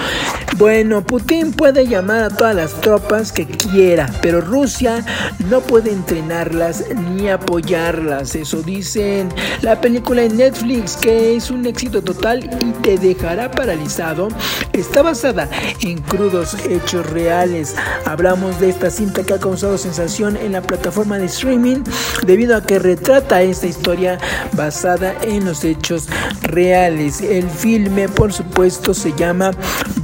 Bueno, 0.63 1.05
Putin 1.05 1.51
puede 1.51 1.85
llamar 1.87 2.23
a 2.23 2.29
todas 2.29 2.55
las 2.55 2.79
tropas 2.79 3.33
que 3.33 3.45
quiera, 3.45 4.09
pero 4.21 4.39
Rusia 4.39 5.03
no 5.49 5.59
puede 5.59 5.91
entrenarlas 5.91 6.85
ni 7.17 7.27
apoyarlas. 7.27 8.33
Eso 8.33 8.61
dicen 8.61 9.27
la 9.61 9.81
película 9.81 10.23
en 10.23 10.37
Netflix, 10.37 10.95
que 10.95 11.35
es 11.35 11.51
un 11.51 11.65
éxito 11.65 12.01
total 12.01 12.49
y 12.61 12.71
te 12.81 12.97
dejará 12.97 13.51
paralizado. 13.51 14.29
Está 14.71 15.01
basada 15.01 15.49
en 15.81 15.97
crudos 15.97 16.55
hechos 16.69 17.09
reales. 17.09 17.75
Hablamos 18.05 18.57
de 18.61 18.69
esta 18.69 18.89
cinta 18.89 19.23
que 19.23 19.33
ha 19.33 19.39
causado 19.39 19.77
sensación 19.77 20.37
en 20.37 20.53
la 20.53 20.61
plataforma 20.61 21.17
de 21.17 21.25
streaming 21.25 21.83
debido 22.25 22.55
a 22.55 22.63
que 22.63 22.79
retrata 22.79 23.41
esta 23.41 23.67
historia 23.67 24.17
basada 24.53 25.13
en 25.23 25.43
los 25.43 25.65
hechos 25.65 26.07
reales. 26.41 27.19
El 27.19 27.49
filme, 27.49 28.07
por 28.07 28.31
supuesto, 28.31 28.93
se 28.93 29.11
llama 29.11 29.51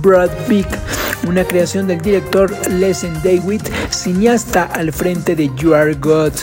Broad 0.01 0.29
Una 1.27 1.43
creación 1.43 1.85
del 1.85 2.01
director 2.01 2.51
Lesen 2.69 3.13
David, 3.23 3.61
cineasta 3.91 4.63
al 4.63 4.91
frente 4.91 5.35
de 5.35 5.51
You 5.55 5.75
Are 5.75 5.93
God. 5.93 6.33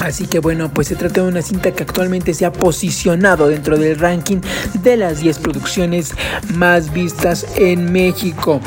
Así 0.00 0.26
que 0.26 0.38
bueno, 0.38 0.72
pues 0.72 0.88
se 0.88 0.96
trata 0.96 1.20
de 1.20 1.28
una 1.28 1.42
cinta 1.42 1.72
que 1.72 1.82
actualmente 1.82 2.32
se 2.32 2.46
ha 2.46 2.52
posicionado 2.52 3.48
dentro 3.48 3.76
del 3.76 3.98
ranking 3.98 4.38
de 4.82 4.96
las 4.96 5.20
10 5.20 5.38
producciones 5.40 6.14
más 6.54 6.90
vistas 6.92 7.46
en 7.56 7.92
México 7.92 8.60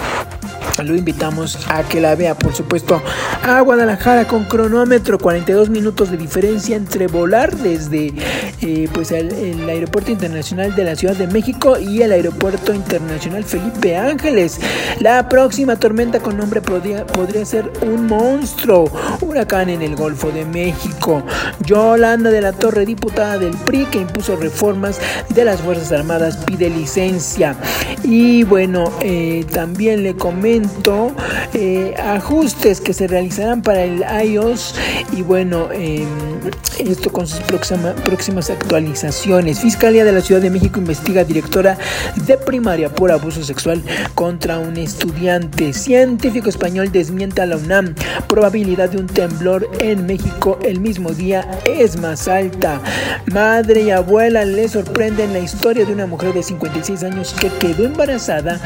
lo 0.83 0.95
invitamos 0.95 1.57
a 1.67 1.83
que 1.83 2.01
la 2.01 2.15
vea, 2.15 2.35
por 2.35 2.53
supuesto, 2.53 3.01
a 3.43 3.61
Guadalajara 3.61 4.27
con 4.27 4.45
cronómetro, 4.45 5.17
42 5.17 5.69
minutos 5.69 6.11
de 6.11 6.17
diferencia 6.17 6.75
entre 6.75 7.07
volar 7.07 7.55
desde 7.55 8.13
eh, 8.61 8.88
pues 8.93 9.11
el, 9.11 9.69
aeropuerto 9.69 10.11
internacional 10.11 10.75
de 10.75 10.83
la 10.83 10.95
Ciudad 10.95 11.15
de 11.15 11.27
México 11.27 11.77
y 11.79 12.01
el 12.01 12.11
aeropuerto 12.11 12.73
internacional 12.73 13.43
Felipe 13.43 13.97
Ángeles. 13.97 14.59
La 15.00 15.27
próxima 15.29 15.75
tormenta 15.75 16.19
con 16.19 16.38
nombre 16.38 16.61
podría, 16.61 17.05
podría 17.05 17.45
ser 17.45 17.71
un 17.81 18.07
monstruo, 18.07 18.91
huracán 19.21 19.69
en 19.69 19.81
el 19.81 19.95
Golfo 19.95 20.31
de 20.31 20.45
México. 20.45 21.23
Yolanda 21.65 22.29
de 22.29 22.41
la 22.41 22.53
Torre, 22.53 22.85
diputada 22.85 23.38
del 23.38 23.55
PRI, 23.57 23.85
que 23.85 24.00
impuso 24.00 24.35
reformas 24.35 25.00
de 25.29 25.45
las 25.45 25.61
Fuerzas 25.61 25.91
Armadas, 25.91 26.38
pide 26.38 26.69
licencia. 26.69 27.55
Y 28.03 28.43
bueno, 28.43 28.91
eh, 29.01 29.45
también 29.51 30.03
le 30.03 30.15
comento 30.15 30.70
eh, 31.53 31.95
ajustes 31.97 32.81
que 32.81 32.93
se 32.93 33.07
realizarán 33.07 33.61
para 33.61 33.83
el 33.83 34.03
iOS 34.25 34.75
y 35.15 35.21
bueno, 35.21 35.69
esto 36.79 37.11
con 37.11 37.27
sus 37.27 37.41
próximas 37.41 38.49
actualizaciones. 38.49 39.59
Fiscalía 39.59 40.03
de 40.03 40.11
la 40.11 40.21
Ciudad 40.21 40.41
de 40.41 40.49
México 40.49 40.79
investiga 40.79 41.23
directora 41.23 41.77
de 42.25 42.37
primaria 42.37 42.89
por 42.89 43.11
abuso 43.11 43.43
sexual 43.43 43.83
contra 44.15 44.59
un 44.59 44.77
estudiante. 44.77 45.73
Científico 45.73 46.49
español 46.49 46.91
desmienta 46.91 47.43
a 47.43 47.45
la 47.45 47.57
UNAM. 47.57 47.95
Probabilidad 48.27 48.89
de 48.89 48.97
un 48.97 49.07
temblor 49.07 49.69
en 49.79 50.05
México 50.05 50.57
el 50.63 50.79
mismo 50.79 51.11
día 51.11 51.47
es 51.65 51.99
más 51.99 52.27
alta. 52.27 52.81
Madre 53.31 53.83
y 53.83 53.91
abuela 53.91 54.45
le 54.45 54.67
sorprenden 54.67 55.33
la 55.33 55.39
historia 55.39 55.85
de 55.85 55.93
una 55.93 56.07
mujer 56.07 56.33
de 56.33 56.43
56 56.43 57.03
años 57.03 57.35
que 57.39 57.49
quedó 57.59 57.85
embarazada 57.85 58.59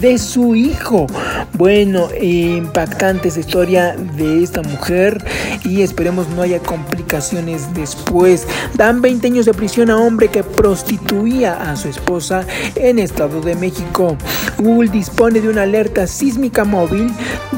de 0.00 0.18
su 0.18 0.54
hijo. 0.54 1.06
Bueno, 1.54 2.08
impactante 2.20 3.28
esa 3.28 3.40
historia 3.40 3.94
de 4.16 4.42
esta 4.42 4.62
mujer 4.62 5.24
y 5.64 5.82
esperemos 5.82 6.28
no 6.30 6.42
haya 6.42 6.58
complicaciones 6.60 7.72
después. 7.74 8.46
Dan 8.74 9.02
20 9.02 9.26
años 9.26 9.46
de 9.46 9.54
prisión 9.54 9.90
a 9.90 9.98
hombre 9.98 10.28
que 10.28 10.42
prostituía 10.42 11.70
a 11.70 11.76
su 11.76 11.88
esposa 11.88 12.46
en 12.74 12.98
Estado 12.98 13.40
de 13.40 13.54
México. 13.54 14.16
Google 14.58 14.90
dispone 14.90 15.40
de 15.40 15.48
una 15.48 15.62
alerta 15.62 16.06
sísmica 16.06 16.64
móvil 16.64 17.12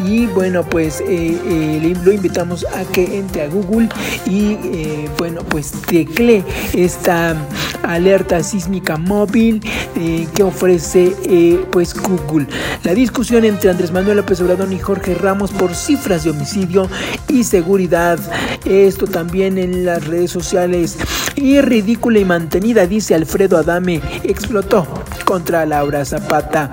y 0.06 0.26
bueno, 0.26 0.64
pues 0.64 1.00
eh, 1.00 1.06
eh, 1.08 1.94
lo 2.04 2.12
invitamos 2.12 2.66
a 2.66 2.84
que 2.92 3.18
entre 3.18 3.42
a 3.42 3.48
Google 3.48 3.88
y 4.26 4.58
eh, 4.64 5.08
bueno, 5.18 5.42
pues 5.48 5.72
tecle 5.86 6.44
esta 6.72 7.36
alerta 7.84 8.42
sísmica 8.42 8.96
móvil 8.96 9.60
que 10.34 10.42
ofrece 10.42 11.14
pues 11.70 11.94
Google. 11.94 12.46
La 12.82 12.94
discusión 12.94 13.44
entre 13.44 13.70
Andrés 13.70 13.92
Manuel 13.92 14.18
López 14.18 14.40
Obrador 14.40 14.72
y 14.72 14.78
Jorge 14.78 15.14
Ramos 15.14 15.50
por 15.52 15.74
cifras 15.74 16.24
de 16.24 16.30
homicidio 16.30 16.88
y 17.28 17.44
seguridad. 17.44 18.18
Esto 18.64 19.06
también 19.06 19.58
en 19.58 19.84
las 19.84 20.06
redes 20.06 20.30
sociales. 20.30 20.96
Y 21.36 21.60
ridícula 21.60 22.20
y 22.20 22.24
mantenida, 22.24 22.86
dice 22.86 23.14
Alfredo 23.14 23.58
Adame, 23.58 24.00
explotó 24.22 24.86
contra 25.24 25.66
Laura 25.66 26.04
Zapata. 26.04 26.70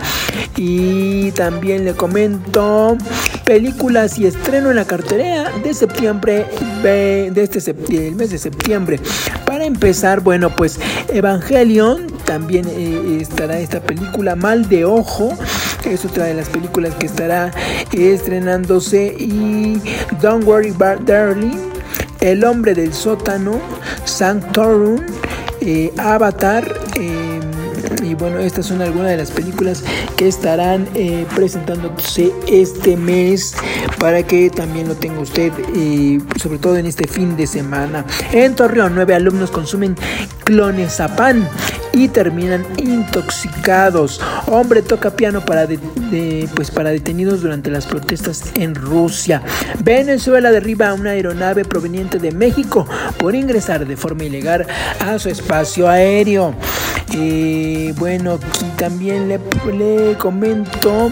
Y 0.56 1.32
también 1.32 1.86
le 1.86 1.93
comento 1.93 2.97
películas 3.45 4.19
y 4.19 4.28
estreno 4.28 4.69
en 4.69 4.76
la 4.76 4.86
cartera 4.86 5.52
de 5.63 5.74
septiembre 5.74 6.45
de 6.84 7.32
este 7.36 7.76
el 7.89 8.15
mes 8.15 8.30
de 8.30 8.38
septiembre. 8.38 9.00
Empezar, 9.63 10.21
bueno, 10.21 10.56
pues 10.56 10.80
Evangelion 11.10 12.08
también 12.26 12.65
eh, 12.67 13.19
estará 13.21 13.60
esta 13.60 13.82
película 13.82 14.36
Mal 14.36 14.67
de 14.67 14.86
Ojo 14.86 15.38
es 15.86 16.06
otra 16.06 16.26
de 16.26 16.34
las 16.34 16.50
películas 16.50 16.93
que 16.95 17.06
estará 17.06 17.52
estrenándose. 17.91 19.15
Y 19.17 19.82
Don't 20.21 20.45
Worry 20.45 20.69
About 20.69 21.08
Darling, 21.08 21.58
El 22.19 22.43
hombre 22.43 22.74
del 22.74 22.93
sótano, 22.93 23.60
Sanctorum, 24.06 25.02
eh, 25.62 25.91
Avatar. 25.97 26.63
Eh, 27.00 27.39
y 28.04 28.13
bueno, 28.15 28.39
estas 28.39 28.65
son 28.67 28.82
algunas 28.82 29.10
de 29.10 29.17
las 29.17 29.32
películas 29.32 29.84
que 30.17 30.27
estarán 30.27 30.88
eh, 30.95 31.25
presentándose 31.36 32.32
este 32.47 32.97
mes 32.97 33.56
para 33.99 34.23
que 34.23 34.49
también 34.49 34.88
lo 34.88 34.95
tenga 34.95 35.19
usted, 35.19 35.51
sobre 36.41 36.58
todo 36.60 36.77
en 36.77 36.86
este 36.86 37.08
fin 37.08 37.36
de 37.36 37.47
semana. 37.47 38.06
En 38.32 38.56
Torreón, 38.56 38.93
nueve 38.95 39.15
alumnos 39.15 39.51
consumen 39.51 39.95
clonazepam 40.43 41.47
y 41.93 42.08
terminan 42.08 42.65
intoxicados. 42.77 44.21
Hombre 44.47 44.82
toca 44.82 45.12
piano 45.12 45.41
para, 45.41 45.67
pues 46.56 46.71
para 46.71 46.91
detenidos 46.91 47.41
durante 47.41 47.69
las 47.69 47.86
protestas 47.86 48.51
en 48.56 48.75
Rusia. 48.75 49.41
Venezuela 49.84 50.51
derriba 50.51 50.93
una 50.93 51.12
aeronave 51.12 51.65
proveniente 51.65 52.19
de 52.19 52.32
México 52.32 52.88
por 53.17 53.36
ingresar 53.36 53.86
de 53.86 53.97
forma 53.97 54.23
ilegal 54.23 54.65
a 54.99 55.19
su 55.19 55.30
espacio 55.30 55.89
aéreo. 55.89 56.54
Eh, 57.13 57.93
bueno, 57.97 58.34
aquí 58.41 58.65
también 58.77 59.27
le, 59.27 59.39
le 59.77 60.17
comento 60.17 61.12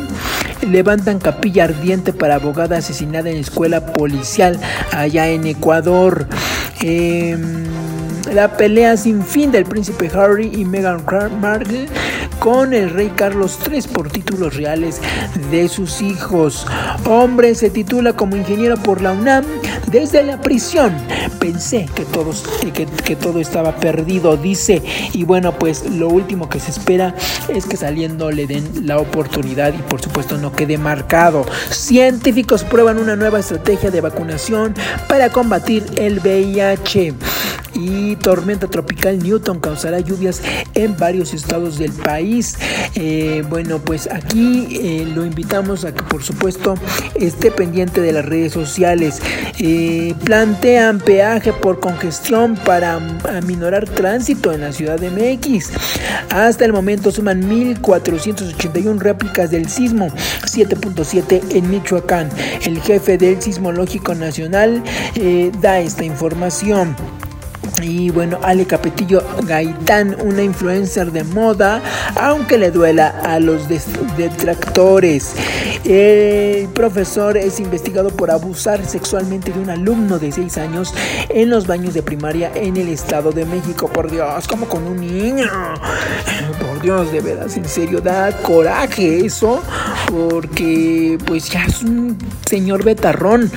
levantan 0.61 1.19
capilla 1.19 1.65
ardiente 1.65 2.13
para 2.13 2.35
abogada 2.35 2.77
asesinada 2.77 3.29
en 3.29 3.37
escuela 3.37 3.93
policial 3.93 4.59
allá 4.91 5.27
en 5.27 5.45
Ecuador. 5.47 6.27
Eh, 6.81 7.37
la 8.33 8.55
pelea 8.55 8.97
sin 8.97 9.23
fin 9.23 9.51
del 9.51 9.65
príncipe 9.65 10.09
Harry 10.13 10.51
y 10.53 10.65
Meghan 10.65 11.03
Markle 11.39 11.87
con 12.39 12.73
el 12.73 12.89
rey 12.89 13.11
Carlos 13.15 13.59
III 13.69 13.81
por 13.93 14.09
títulos 14.09 14.55
reales 14.55 15.01
de 15.51 15.67
sus 15.67 16.01
hijos. 16.01 16.65
Hombre 17.05 17.53
se 17.55 17.69
titula 17.69 18.13
como 18.13 18.35
ingeniero 18.35 18.77
por 18.77 19.01
la 19.01 19.11
UNAM 19.11 19.45
desde 19.91 20.23
la 20.23 20.41
prisión. 20.41 20.95
Pensé 21.39 21.89
que, 21.95 22.05
todos, 22.05 22.43
que, 22.73 22.85
que 22.85 23.15
todo 23.15 23.39
estaba 23.39 23.75
perdido, 23.75 24.37
dice. 24.37 24.81
Y 25.13 25.23
bueno, 25.23 25.53
pues 25.57 25.89
lo 25.89 26.07
último 26.07 26.49
que 26.49 26.59
se 26.59 26.71
espera 26.71 27.15
es 27.49 27.65
que 27.65 27.77
saliendo 27.77 28.31
le 28.31 28.47
den 28.47 28.87
la 28.87 28.99
oportunidad 28.99 29.73
y 29.73 29.81
por 29.81 30.01
supuesto 30.01 30.37
no 30.37 30.53
quede 30.53 30.77
marcado. 30.77 31.45
Científicos 31.71 32.63
prueban 32.63 32.99
una 32.99 33.15
nueva 33.15 33.39
estrategia 33.39 33.91
de 33.91 34.01
vacunación 34.01 34.75
para 35.07 35.29
combatir 35.29 35.85
el 35.97 36.19
VIH 36.19 37.15
y 37.73 38.15
tormenta 38.17 38.67
tropical 38.67 39.19
Newton 39.19 39.59
causará 39.59 39.99
lluvias 39.99 40.41
en 40.73 40.95
varios 40.97 41.33
estados 41.33 41.77
del 41.77 41.91
país. 41.91 42.57
Eh, 42.95 43.43
bueno, 43.49 43.79
pues 43.79 44.09
aquí 44.11 44.67
eh, 44.71 45.07
lo 45.13 45.25
invitamos 45.25 45.85
a 45.85 45.93
que 45.93 46.03
por 46.03 46.23
supuesto 46.23 46.75
esté 47.15 47.51
pendiente 47.51 48.01
de 48.01 48.11
las 48.11 48.25
redes 48.25 48.53
sociales. 48.53 49.21
Eh, 49.59 50.13
plantean 50.23 50.99
peaje 50.99 51.53
por 51.53 51.79
congestión 51.79 52.55
para 52.55 52.99
aminorar 53.37 53.85
tránsito 53.85 54.51
en 54.51 54.61
la 54.61 54.71
Ciudad 54.71 54.99
de 54.99 55.09
MX. 55.09 55.71
Hasta 56.29 56.65
el 56.65 56.73
momento 56.73 57.11
suman 57.11 57.43
1.481 57.43 58.99
réplicas 58.99 59.51
del 59.51 59.69
sismo 59.69 60.07
7.7 60.43 61.55
en 61.55 61.69
Michoacán. 61.69 62.29
El 62.65 62.81
jefe 62.81 63.17
del 63.17 63.41
Sismológico 63.41 64.15
Nacional 64.15 64.83
da 65.61 65.79
esta 65.79 66.03
información. 66.03 66.95
Y 67.81 68.09
bueno, 68.09 68.39
Ale 68.43 68.65
Capetillo 68.65 69.23
Gaitán, 69.43 70.15
una 70.21 70.43
influencer 70.43 71.11
de 71.11 71.23
moda, 71.23 71.81
aunque 72.15 72.57
le 72.57 72.71
duela 72.71 73.21
a 73.23 73.39
los 73.39 73.67
detractores. 74.17 75.33
El 75.85 76.67
profesor 76.69 77.37
es 77.37 77.59
investigado 77.59 78.09
por 78.09 78.31
abusar 78.31 78.85
sexualmente 78.85 79.51
de 79.51 79.59
un 79.59 79.69
alumno 79.69 80.19
de 80.19 80.31
6 80.31 80.57
años 80.57 80.93
en 81.29 81.49
los 81.49 81.67
baños 81.67 81.93
de 81.93 82.03
primaria 82.03 82.51
en 82.53 82.75
el 82.77 82.89
Estado 82.89 83.31
de 83.31 83.45
México. 83.45 83.87
Por 83.87 84.11
Dios, 84.11 84.47
como 84.47 84.67
con 84.67 84.85
un 84.85 84.99
niño. 84.99 85.47
Dios, 86.81 87.11
de 87.11 87.21
veras, 87.21 87.57
en 87.57 87.65
serio, 87.65 88.01
da 88.01 88.31
coraje 88.41 89.25
eso, 89.25 89.61
porque 90.07 91.17
pues 91.25 91.49
ya 91.49 91.65
es 91.65 91.83
un 91.83 92.17
señor 92.45 92.83
betarrón. 92.83 93.51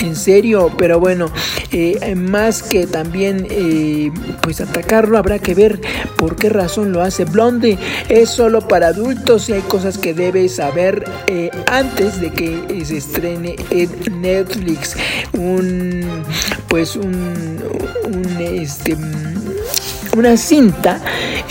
En 0.00 0.16
serio, 0.16 0.72
pero 0.76 0.98
bueno, 0.98 1.30
eh, 1.70 2.14
más 2.14 2.62
que 2.62 2.86
también 2.86 3.46
eh, 3.48 4.10
pues 4.42 4.60
atacarlo, 4.60 5.18
habrá 5.18 5.38
que 5.38 5.54
ver 5.54 5.80
por 6.16 6.36
qué 6.36 6.48
razón 6.48 6.92
lo 6.92 7.00
hace 7.00 7.24
Blonde. 7.24 7.78
Es 8.08 8.30
solo 8.30 8.66
para 8.66 8.88
adultos 8.88 9.48
y 9.48 9.52
hay 9.52 9.62
cosas 9.62 9.96
que 9.96 10.12
debes 10.12 10.56
saber 10.56 11.04
eh, 11.28 11.50
antes 11.66 12.20
de 12.20 12.32
que 12.32 12.84
se 12.84 12.96
estrene 12.96 13.56
en 13.70 14.20
Netflix. 14.20 14.96
Un 15.32 16.24
pues 16.68 16.96
un, 16.96 17.62
un 18.04 18.24
este 18.40 18.96
una 20.16 20.36
cinta 20.36 21.00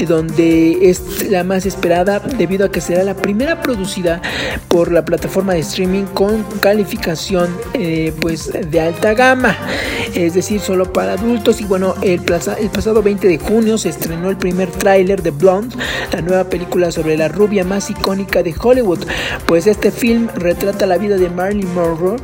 donde 0.07 0.89
es 0.89 1.29
la 1.29 1.43
más 1.43 1.65
esperada 1.65 2.19
debido 2.19 2.65
a 2.65 2.71
que 2.71 2.81
será 2.81 3.03
la 3.03 3.15
primera 3.15 3.61
producida 3.61 4.21
por 4.67 4.91
la 4.91 5.05
plataforma 5.05 5.53
de 5.53 5.59
streaming 5.59 6.05
con 6.13 6.43
calificación 6.61 7.55
eh, 7.73 8.13
pues 8.19 8.51
de 8.51 8.81
alta 8.81 9.13
gama 9.13 9.57
es 10.15 10.33
decir 10.33 10.59
solo 10.59 10.91
para 10.91 11.13
adultos 11.13 11.61
y 11.61 11.65
bueno 11.65 11.95
el, 12.01 12.21
el 12.59 12.69
pasado 12.69 13.01
20 13.01 13.27
de 13.27 13.37
junio 13.37 13.77
se 13.77 13.89
estrenó 13.89 14.29
el 14.29 14.37
primer 14.37 14.69
tráiler 14.71 15.21
de 15.21 15.31
Blonde 15.31 15.75
la 16.11 16.21
nueva 16.21 16.43
película 16.45 16.91
sobre 16.91 17.17
la 17.17 17.27
rubia 17.27 17.63
más 17.63 17.89
icónica 17.89 18.43
de 18.43 18.53
Hollywood 18.59 19.05
pues 19.45 19.67
este 19.67 19.91
film 19.91 20.27
retrata 20.35 20.85
la 20.85 20.97
vida 20.97 21.17
de 21.17 21.29
Marilyn 21.29 21.73
Monroe 21.73 22.17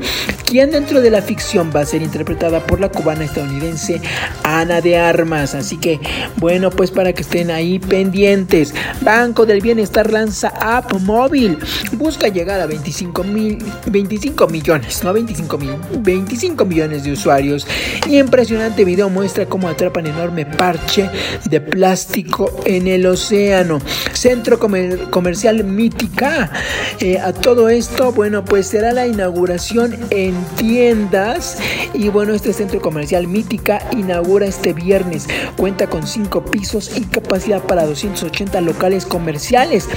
quien 0.45 0.71
dentro 0.71 1.01
de 1.01 1.11
la 1.11 1.21
ficción 1.21 1.71
va 1.75 1.81
a 1.81 1.85
ser 1.85 2.01
interpretada 2.01 2.65
por 2.65 2.79
la 2.79 2.89
cubana 2.89 3.25
estadounidense 3.25 4.01
Ana 4.43 4.81
de 4.81 4.97
Armas 4.97 5.53
así 5.55 5.77
que 5.77 5.99
bueno, 6.37 6.69
pues 6.69 6.91
para 6.91 7.13
que 7.13 7.21
estén 7.21 7.51
ahí 7.51 7.79
pendientes. 7.79 8.73
Banco 9.01 9.45
del 9.45 9.61
Bienestar 9.61 10.11
lanza 10.11 10.49
app 10.59 10.93
móvil. 11.01 11.57
Busca 11.93 12.27
llegar 12.27 12.61
a 12.61 12.65
25 12.65 13.23
mil, 13.23 13.57
25 13.87 14.47
millones, 14.47 15.03
no 15.03 15.13
25 15.13 15.57
mil, 15.57 15.75
25 15.99 16.65
millones 16.65 17.03
de 17.03 17.11
usuarios. 17.11 17.67
Y 18.07 18.17
impresionante 18.17 18.85
video 18.85 19.09
muestra 19.09 19.45
cómo 19.45 19.67
atrapan 19.69 20.07
enorme 20.07 20.45
parche 20.45 21.09
de 21.45 21.61
plástico 21.61 22.51
en 22.65 22.87
el 22.87 23.05
océano. 23.05 23.79
Centro 24.13 24.59
Comercial 24.59 25.63
Mítica. 25.63 26.51
Eh, 26.99 27.19
a 27.19 27.33
todo 27.33 27.69
esto, 27.69 28.11
bueno, 28.11 28.43
pues 28.43 28.67
será 28.67 28.91
la 28.91 29.07
inauguración 29.07 29.97
en 30.09 30.35
tiendas. 30.57 31.57
Y 31.93 32.09
bueno, 32.09 32.33
este 32.33 32.53
centro 32.53 32.81
comercial 32.81 33.27
Mítica 33.27 33.79
inaugura 33.91 34.45
este 34.45 34.73
viernes. 34.73 35.27
Cuenta 35.55 35.87
con 35.87 36.07
cinco 36.07 36.43
pisos 36.43 36.97
y 36.97 37.01
capacidad 37.01 37.61
para 37.61 37.85
280 37.85 38.61
locales 38.61 39.05
comerciales. 39.05 39.87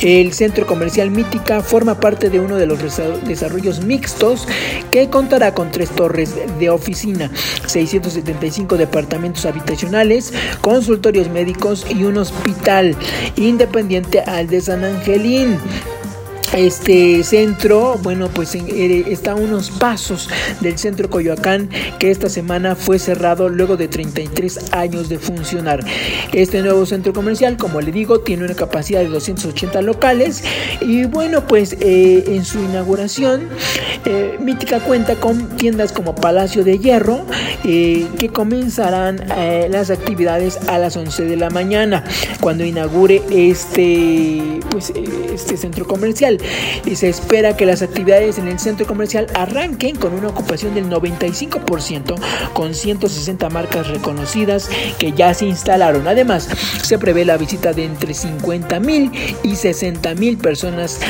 El 0.00 0.32
centro 0.32 0.66
comercial 0.66 1.10
Mítica 1.10 1.60
forma 1.60 2.00
parte 2.00 2.30
de 2.30 2.40
uno 2.40 2.56
de 2.56 2.66
los 2.66 2.78
desarrollos 3.26 3.84
mixtos 3.84 4.46
que 4.90 5.08
contará 5.10 5.54
con 5.54 5.70
tres 5.70 5.90
torres 5.90 6.34
de 6.58 6.70
oficina, 6.70 7.25
675 7.66 8.76
departamentos 8.76 9.44
habitacionales, 9.44 10.32
consultorios 10.60 11.28
médicos 11.28 11.86
y 11.88 12.04
un 12.04 12.18
hospital 12.18 12.96
independiente 13.36 14.20
al 14.20 14.46
de 14.48 14.60
San 14.60 14.84
Angelín. 14.84 15.58
Este 16.52 17.22
centro, 17.22 17.98
bueno, 18.02 18.28
pues 18.28 18.54
eh, 18.54 19.04
está 19.08 19.32
a 19.32 19.34
unos 19.34 19.70
pasos 19.70 20.30
del 20.60 20.78
centro 20.78 21.10
Coyoacán 21.10 21.68
que 21.98 22.10
esta 22.10 22.28
semana 22.28 22.76
fue 22.76 22.98
cerrado 22.98 23.48
luego 23.48 23.76
de 23.76 23.88
33 23.88 24.72
años 24.72 25.08
de 25.08 25.18
funcionar. 25.18 25.80
Este 26.32 26.62
nuevo 26.62 26.86
centro 26.86 27.12
comercial, 27.12 27.56
como 27.56 27.80
le 27.80 27.92
digo, 27.92 28.20
tiene 28.20 28.44
una 28.44 28.54
capacidad 28.54 29.00
de 29.00 29.08
280 29.08 29.82
locales 29.82 30.44
y 30.80 31.04
bueno, 31.04 31.46
pues 31.46 31.76
eh, 31.80 32.24
en 32.28 32.44
su 32.44 32.58
inauguración, 32.60 33.48
eh, 34.04 34.38
Mítica 34.40 34.80
cuenta 34.80 35.16
con 35.16 35.56
tiendas 35.56 35.92
como 35.92 36.14
Palacio 36.14 36.64
de 36.64 36.78
Hierro 36.78 37.26
que 37.62 38.30
comenzarán 38.32 39.20
las 39.70 39.90
actividades 39.90 40.58
a 40.68 40.78
las 40.78 40.96
11 40.96 41.24
de 41.24 41.36
la 41.36 41.50
mañana 41.50 42.04
cuando 42.40 42.64
inaugure 42.64 43.20
este, 43.30 44.60
pues, 44.70 44.92
este 45.34 45.56
centro 45.56 45.84
comercial 45.86 46.35
y 46.84 46.96
se 46.96 47.08
espera 47.08 47.56
que 47.56 47.66
las 47.66 47.82
actividades 47.82 48.38
en 48.38 48.48
el 48.48 48.58
centro 48.58 48.86
comercial 48.86 49.26
arranquen 49.34 49.96
con 49.96 50.14
una 50.14 50.28
ocupación 50.28 50.74
del 50.74 50.88
95% 50.88 52.16
con 52.52 52.74
160 52.74 53.48
marcas 53.50 53.88
reconocidas 53.88 54.68
que 54.98 55.12
ya 55.12 55.34
se 55.34 55.46
instalaron. 55.46 56.08
Además, 56.08 56.48
se 56.82 56.98
prevé 56.98 57.24
la 57.24 57.36
visita 57.36 57.72
de 57.72 57.84
entre 57.84 58.14
50 58.14 58.80
mil 58.80 59.10
y 59.42 59.56
60 59.56 60.14
mil 60.14 60.38
personas 60.38 61.00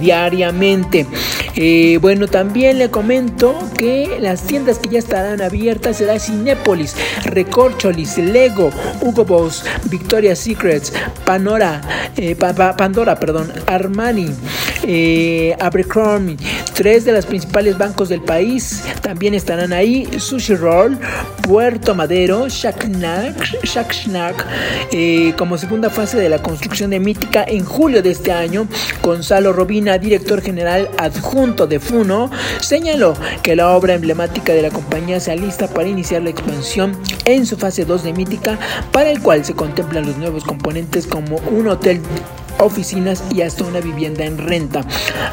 diariamente. 0.00 1.06
Eh, 1.54 1.98
bueno, 2.00 2.28
también 2.28 2.78
le 2.78 2.90
comento 2.90 3.58
que 3.78 4.18
las 4.20 4.42
tiendas 4.42 4.78
que 4.78 4.90
ya 4.90 4.98
estarán 4.98 5.40
abiertas 5.40 5.96
será 5.96 6.18
Cinépolis, 6.18 6.94
Recorcholis, 7.24 8.18
Lego, 8.18 8.70
Hugo 9.00 9.24
Boss, 9.24 9.64
Victoria's 9.84 10.38
Secrets, 10.38 10.92
Panora, 11.24 11.80
eh, 12.16 12.34
Pandora, 12.34 13.18
perdón, 13.18 13.52
Armani, 13.66 14.30
eh, 14.82 15.56
Abercrombie, 15.60 16.36
tres 16.74 17.04
de 17.04 17.12
los 17.12 17.26
principales 17.26 17.78
bancos 17.78 18.08
del 18.08 18.20
país 18.20 18.82
también 19.02 19.34
estarán 19.34 19.72
ahí, 19.72 20.08
Sushi 20.18 20.54
Roll, 20.54 20.98
Puerto 21.42 21.94
Madero, 21.94 22.48
Shack 22.48 22.86
Snack, 23.92 24.46
eh, 24.92 25.32
como 25.38 25.58
segunda 25.58 25.90
fase 25.90 26.16
de 26.18 26.28
la 26.28 26.42
construcción 26.42 26.90
de 26.90 27.00
Mítica 27.00 27.44
en 27.46 27.64
julio 27.64 28.02
de 28.02 28.10
este 28.10 28.32
año, 28.32 28.66
Gonzalo 29.02 29.52
Robina, 29.66 29.98
director 29.98 30.40
general 30.42 30.88
adjunto 30.96 31.66
de 31.66 31.80
Funo, 31.80 32.30
señaló 32.60 33.14
que 33.42 33.56
la 33.56 33.72
obra 33.72 33.94
emblemática 33.94 34.52
de 34.52 34.62
la 34.62 34.70
compañía 34.70 35.18
se 35.18 35.32
alista 35.32 35.66
para 35.66 35.88
iniciar 35.88 36.22
la 36.22 36.30
expansión 36.30 36.96
en 37.24 37.46
su 37.46 37.56
fase 37.56 37.84
2 37.84 38.04
de 38.04 38.12
Mítica, 38.12 38.60
para 38.92 39.10
el 39.10 39.20
cual 39.20 39.44
se 39.44 39.54
contemplan 39.54 40.06
los 40.06 40.18
nuevos 40.18 40.44
componentes 40.44 41.08
como 41.08 41.38
un 41.50 41.66
hotel 41.66 42.00
oficinas 42.58 43.22
y 43.34 43.42
hasta 43.42 43.64
una 43.64 43.80
vivienda 43.80 44.24
en 44.24 44.38
renta. 44.38 44.84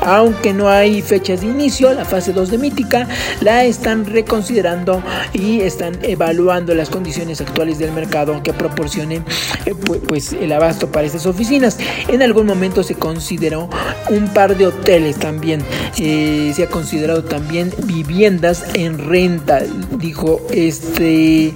Aunque 0.01 0.53
no 0.53 0.69
hay 0.69 1.01
fechas 1.01 1.41
de 1.41 1.47
inicio, 1.47 1.93
la 1.93 2.05
fase 2.05 2.33
2 2.33 2.51
de 2.51 2.57
Mítica 2.57 3.07
la 3.41 3.63
están 3.63 4.05
reconsiderando 4.05 5.01
y 5.33 5.62
están 5.62 5.97
evaluando 6.03 6.75
las 6.75 6.89
condiciones 6.89 7.41
actuales 7.41 7.79
del 7.79 7.91
mercado 7.91 8.41
que 8.43 8.53
proporcionen 8.53 9.25
eh, 9.65 9.73
pues, 10.07 10.33
el 10.33 10.51
abasto 10.51 10.91
para 10.91 11.05
estas 11.05 11.25
oficinas. 11.25 11.77
En 12.07 12.21
algún 12.21 12.45
momento 12.45 12.83
se 12.83 12.95
consideró 12.95 13.69
un 14.09 14.27
par 14.33 14.57
de 14.57 14.67
hoteles 14.67 15.17
también. 15.17 15.63
Eh, 15.97 16.51
se 16.55 16.63
ha 16.63 16.69
considerado 16.69 17.23
también 17.23 17.73
viviendas 17.86 18.65
en 18.73 18.97
renta, 18.97 19.62
dijo 19.97 20.41
este... 20.51 21.53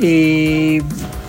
Eh, 0.00 0.82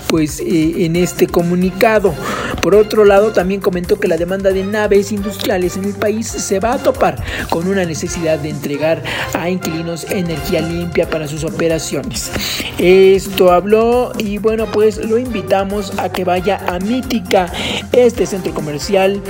pues 0.07 0.41
en 0.43 0.95
este 0.95 1.27
comunicado. 1.27 2.15
Por 2.61 2.75
otro 2.75 3.05
lado, 3.05 3.31
también 3.31 3.61
comentó 3.61 3.99
que 3.99 4.07
la 4.07 4.17
demanda 4.17 4.51
de 4.51 4.63
naves 4.63 5.11
industriales 5.11 5.77
en 5.77 5.85
el 5.85 5.93
país 5.93 6.27
se 6.27 6.59
va 6.59 6.73
a 6.73 6.77
topar 6.77 7.23
con 7.49 7.67
una 7.67 7.85
necesidad 7.85 8.39
de 8.39 8.49
entregar 8.49 9.03
a 9.33 9.49
inquilinos 9.49 10.09
energía 10.11 10.61
limpia 10.61 11.09
para 11.09 11.27
sus 11.27 11.43
operaciones. 11.43 12.31
Esto 12.77 13.51
habló 13.51 14.11
y 14.17 14.37
bueno, 14.37 14.65
pues 14.71 14.97
lo 14.97 15.17
invitamos 15.17 15.97
a 15.97 16.11
que 16.11 16.23
vaya 16.23 16.61
a 16.67 16.79
Mítica, 16.79 17.51
este 17.91 18.25
centro 18.25 18.53
comercial 18.53 19.21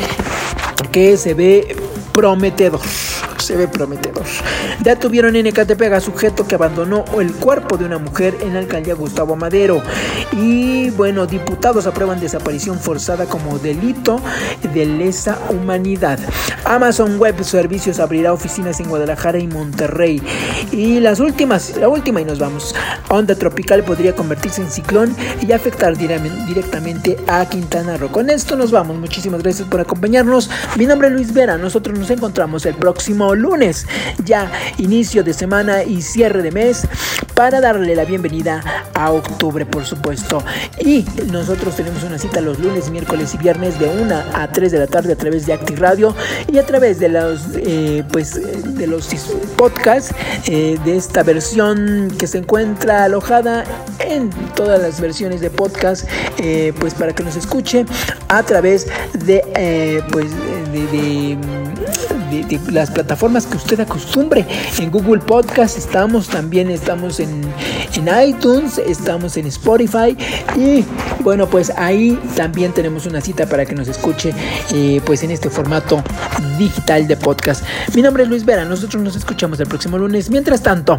que 0.91 1.17
se 1.17 1.33
ve 1.33 1.75
prometedor 2.13 2.79
se 3.49 3.57
ve 3.57 3.67
prometedor. 3.67 4.25
Detuvieron 4.81 5.35
en 5.35 5.47
Ecatepec 5.47 5.93
a 5.93 5.99
sujeto 5.99 6.45
que 6.45 6.53
abandonó 6.53 7.03
el 7.19 7.33
cuerpo 7.33 7.77
de 7.77 7.85
una 7.85 7.97
mujer 7.97 8.35
en 8.41 8.53
la 8.53 8.59
alcaldía 8.59 8.93
Gustavo 8.93 9.35
Madero. 9.35 9.81
Y 10.33 10.91
bueno, 10.91 11.25
diputados 11.25 11.87
aprueban 11.87 12.19
desaparición 12.19 12.79
forzada 12.79 13.25
como 13.25 13.57
delito 13.57 14.21
de 14.71 14.85
lesa 14.85 15.39
humanidad. 15.49 16.19
Amazon 16.63 17.17
Web 17.17 17.43
Servicios 17.43 17.99
abrirá 17.99 18.33
oficinas 18.33 18.79
en 18.81 18.89
Guadalajara 18.89 19.39
y 19.39 19.47
Monterrey. 19.47 20.21
Y 20.71 20.99
las 20.99 21.19
últimas, 21.19 21.75
la 21.75 21.89
última 21.89 22.21
y 22.21 22.25
nos 22.25 22.37
vamos. 22.37 22.75
Onda 23.09 23.33
tropical 23.33 23.83
podría 23.83 24.15
convertirse 24.15 24.61
en 24.61 24.69
ciclón 24.69 25.15
y 25.41 25.51
afectar 25.53 25.97
directamente 25.97 27.17
a 27.25 27.43
Quintana 27.49 27.97
Roo. 27.97 28.11
Con 28.11 28.29
esto 28.29 28.55
nos 28.55 28.69
vamos. 28.69 28.99
Muchísimas 28.99 29.41
gracias 29.41 29.67
por 29.67 29.79
acompañarnos. 29.81 30.51
Mi 30.75 30.85
nombre 30.85 31.07
es 31.07 31.15
Luis 31.15 31.33
Vera. 31.33 31.57
Nosotros 31.57 31.97
nos 31.97 32.11
encontramos 32.11 32.67
el 32.67 32.75
próximo 32.75 33.38
lunes, 33.39 33.87
ya 34.23 34.51
inicio 34.77 35.23
de 35.23 35.33
semana 35.33 35.83
y 35.83 36.01
cierre 36.01 36.41
de 36.41 36.51
mes, 36.51 36.87
para 37.33 37.61
darle 37.61 37.95
la 37.95 38.05
bienvenida 38.05 38.61
a 38.93 39.11
octubre, 39.11 39.65
por 39.65 39.85
supuesto. 39.85 40.43
Y 40.79 41.05
nosotros 41.31 41.75
tenemos 41.75 42.03
una 42.03 42.17
cita 42.17 42.41
los 42.41 42.59
lunes, 42.59 42.89
miércoles 42.89 43.33
y 43.33 43.37
viernes 43.37 43.79
de 43.79 43.87
1 43.87 44.23
a 44.33 44.51
3 44.51 44.71
de 44.71 44.79
la 44.79 44.87
tarde 44.87 45.13
a 45.13 45.15
través 45.15 45.45
de 45.45 45.53
Acti 45.53 45.75
Radio 45.75 46.15
y 46.51 46.57
a 46.57 46.65
través 46.65 46.99
de 46.99 47.09
los, 47.09 47.41
eh, 47.55 48.03
pues, 48.11 48.39
de 48.75 48.87
los 48.87 49.07
podcasts 49.55 50.13
eh, 50.47 50.77
de 50.83 50.97
esta 50.97 51.23
versión 51.23 52.13
que 52.17 52.27
se 52.27 52.39
encuentra 52.39 53.05
alojada 53.05 53.63
en 53.99 54.29
todas 54.55 54.81
las 54.81 54.99
versiones 54.99 55.39
de 55.41 55.49
podcast, 55.49 56.07
eh, 56.37 56.73
pues 56.79 56.93
para 56.93 57.13
que 57.13 57.23
nos 57.23 57.35
escuche 57.35 57.85
a 58.27 58.43
través 58.43 58.87
de, 59.13 60.03
pues, 60.11 60.29
de 60.71 60.79
de, 60.87 61.37
las 62.71 62.91
plataformas 62.91 63.45
que 63.45 63.57
usted 63.57 63.79
acostumbre. 63.79 64.45
En 64.79 64.91
Google 64.91 65.21
Podcast 65.21 65.77
estamos, 65.77 66.27
también 66.27 66.69
estamos 66.69 67.19
en, 67.19 67.41
en 67.95 68.29
iTunes, 68.29 68.77
estamos 68.77 69.37
en 69.37 69.47
Spotify 69.47 70.17
y 70.55 70.85
bueno, 71.21 71.47
pues 71.47 71.71
ahí 71.75 72.19
también 72.35 72.73
tenemos 72.73 73.05
una 73.05 73.21
cita 73.21 73.45
para 73.45 73.65
que 73.65 73.75
nos 73.75 73.87
escuche 73.87 74.33
eh, 74.73 75.01
pues 75.05 75.23
en 75.23 75.31
este 75.31 75.49
formato 75.49 76.03
digital 76.57 77.07
de 77.07 77.17
podcast. 77.17 77.63
Mi 77.93 78.01
nombre 78.01 78.23
es 78.23 78.29
Luis 78.29 78.45
Vera, 78.45 78.65
nosotros 78.65 79.01
nos 79.03 79.15
escuchamos 79.15 79.59
el 79.59 79.67
próximo 79.67 79.97
lunes. 79.97 80.29
Mientras 80.29 80.61
tanto, 80.61 80.97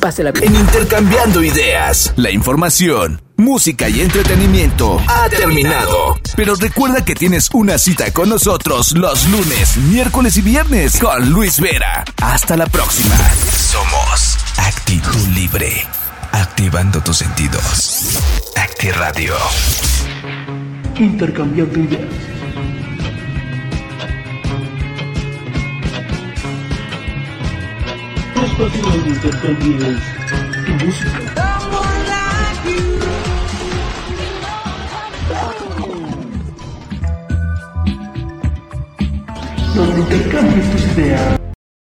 pásela 0.00 0.32
bien. 0.32 0.54
En 0.54 0.60
Intercambiando 0.60 1.42
Ideas, 1.44 2.12
la 2.16 2.30
información 2.30 3.20
música 3.40 3.88
y 3.88 4.02
entretenimiento 4.02 5.00
ha 5.08 5.28
terminado. 5.28 6.18
Pero 6.36 6.54
recuerda 6.54 7.04
que 7.04 7.14
tienes 7.14 7.48
una 7.52 7.78
cita 7.78 8.12
con 8.12 8.28
nosotros 8.28 8.92
los 8.92 9.26
lunes, 9.28 9.76
miércoles 9.78 10.36
y 10.36 10.42
viernes 10.42 10.98
con 11.00 11.30
Luis 11.30 11.58
Vera. 11.58 12.04
Hasta 12.22 12.56
la 12.56 12.66
próxima. 12.66 13.16
Somos 13.50 14.38
Actitud 14.58 15.26
Libre. 15.34 15.86
Activando 16.32 17.02
tus 17.02 17.16
sentidos. 17.16 18.18
Acti 18.56 18.90
Radio. 18.90 19.34
Intercambiando 20.98 21.80
ideas. 21.80 22.39
Espacio 28.60 28.82
donde 28.82 29.08
intercambies 29.08 30.02
tu 30.66 30.84
música. 30.84 31.50
donde 39.74 40.00
intercambies 40.00 40.70
tus 40.72 40.84
ideas. 40.92 41.49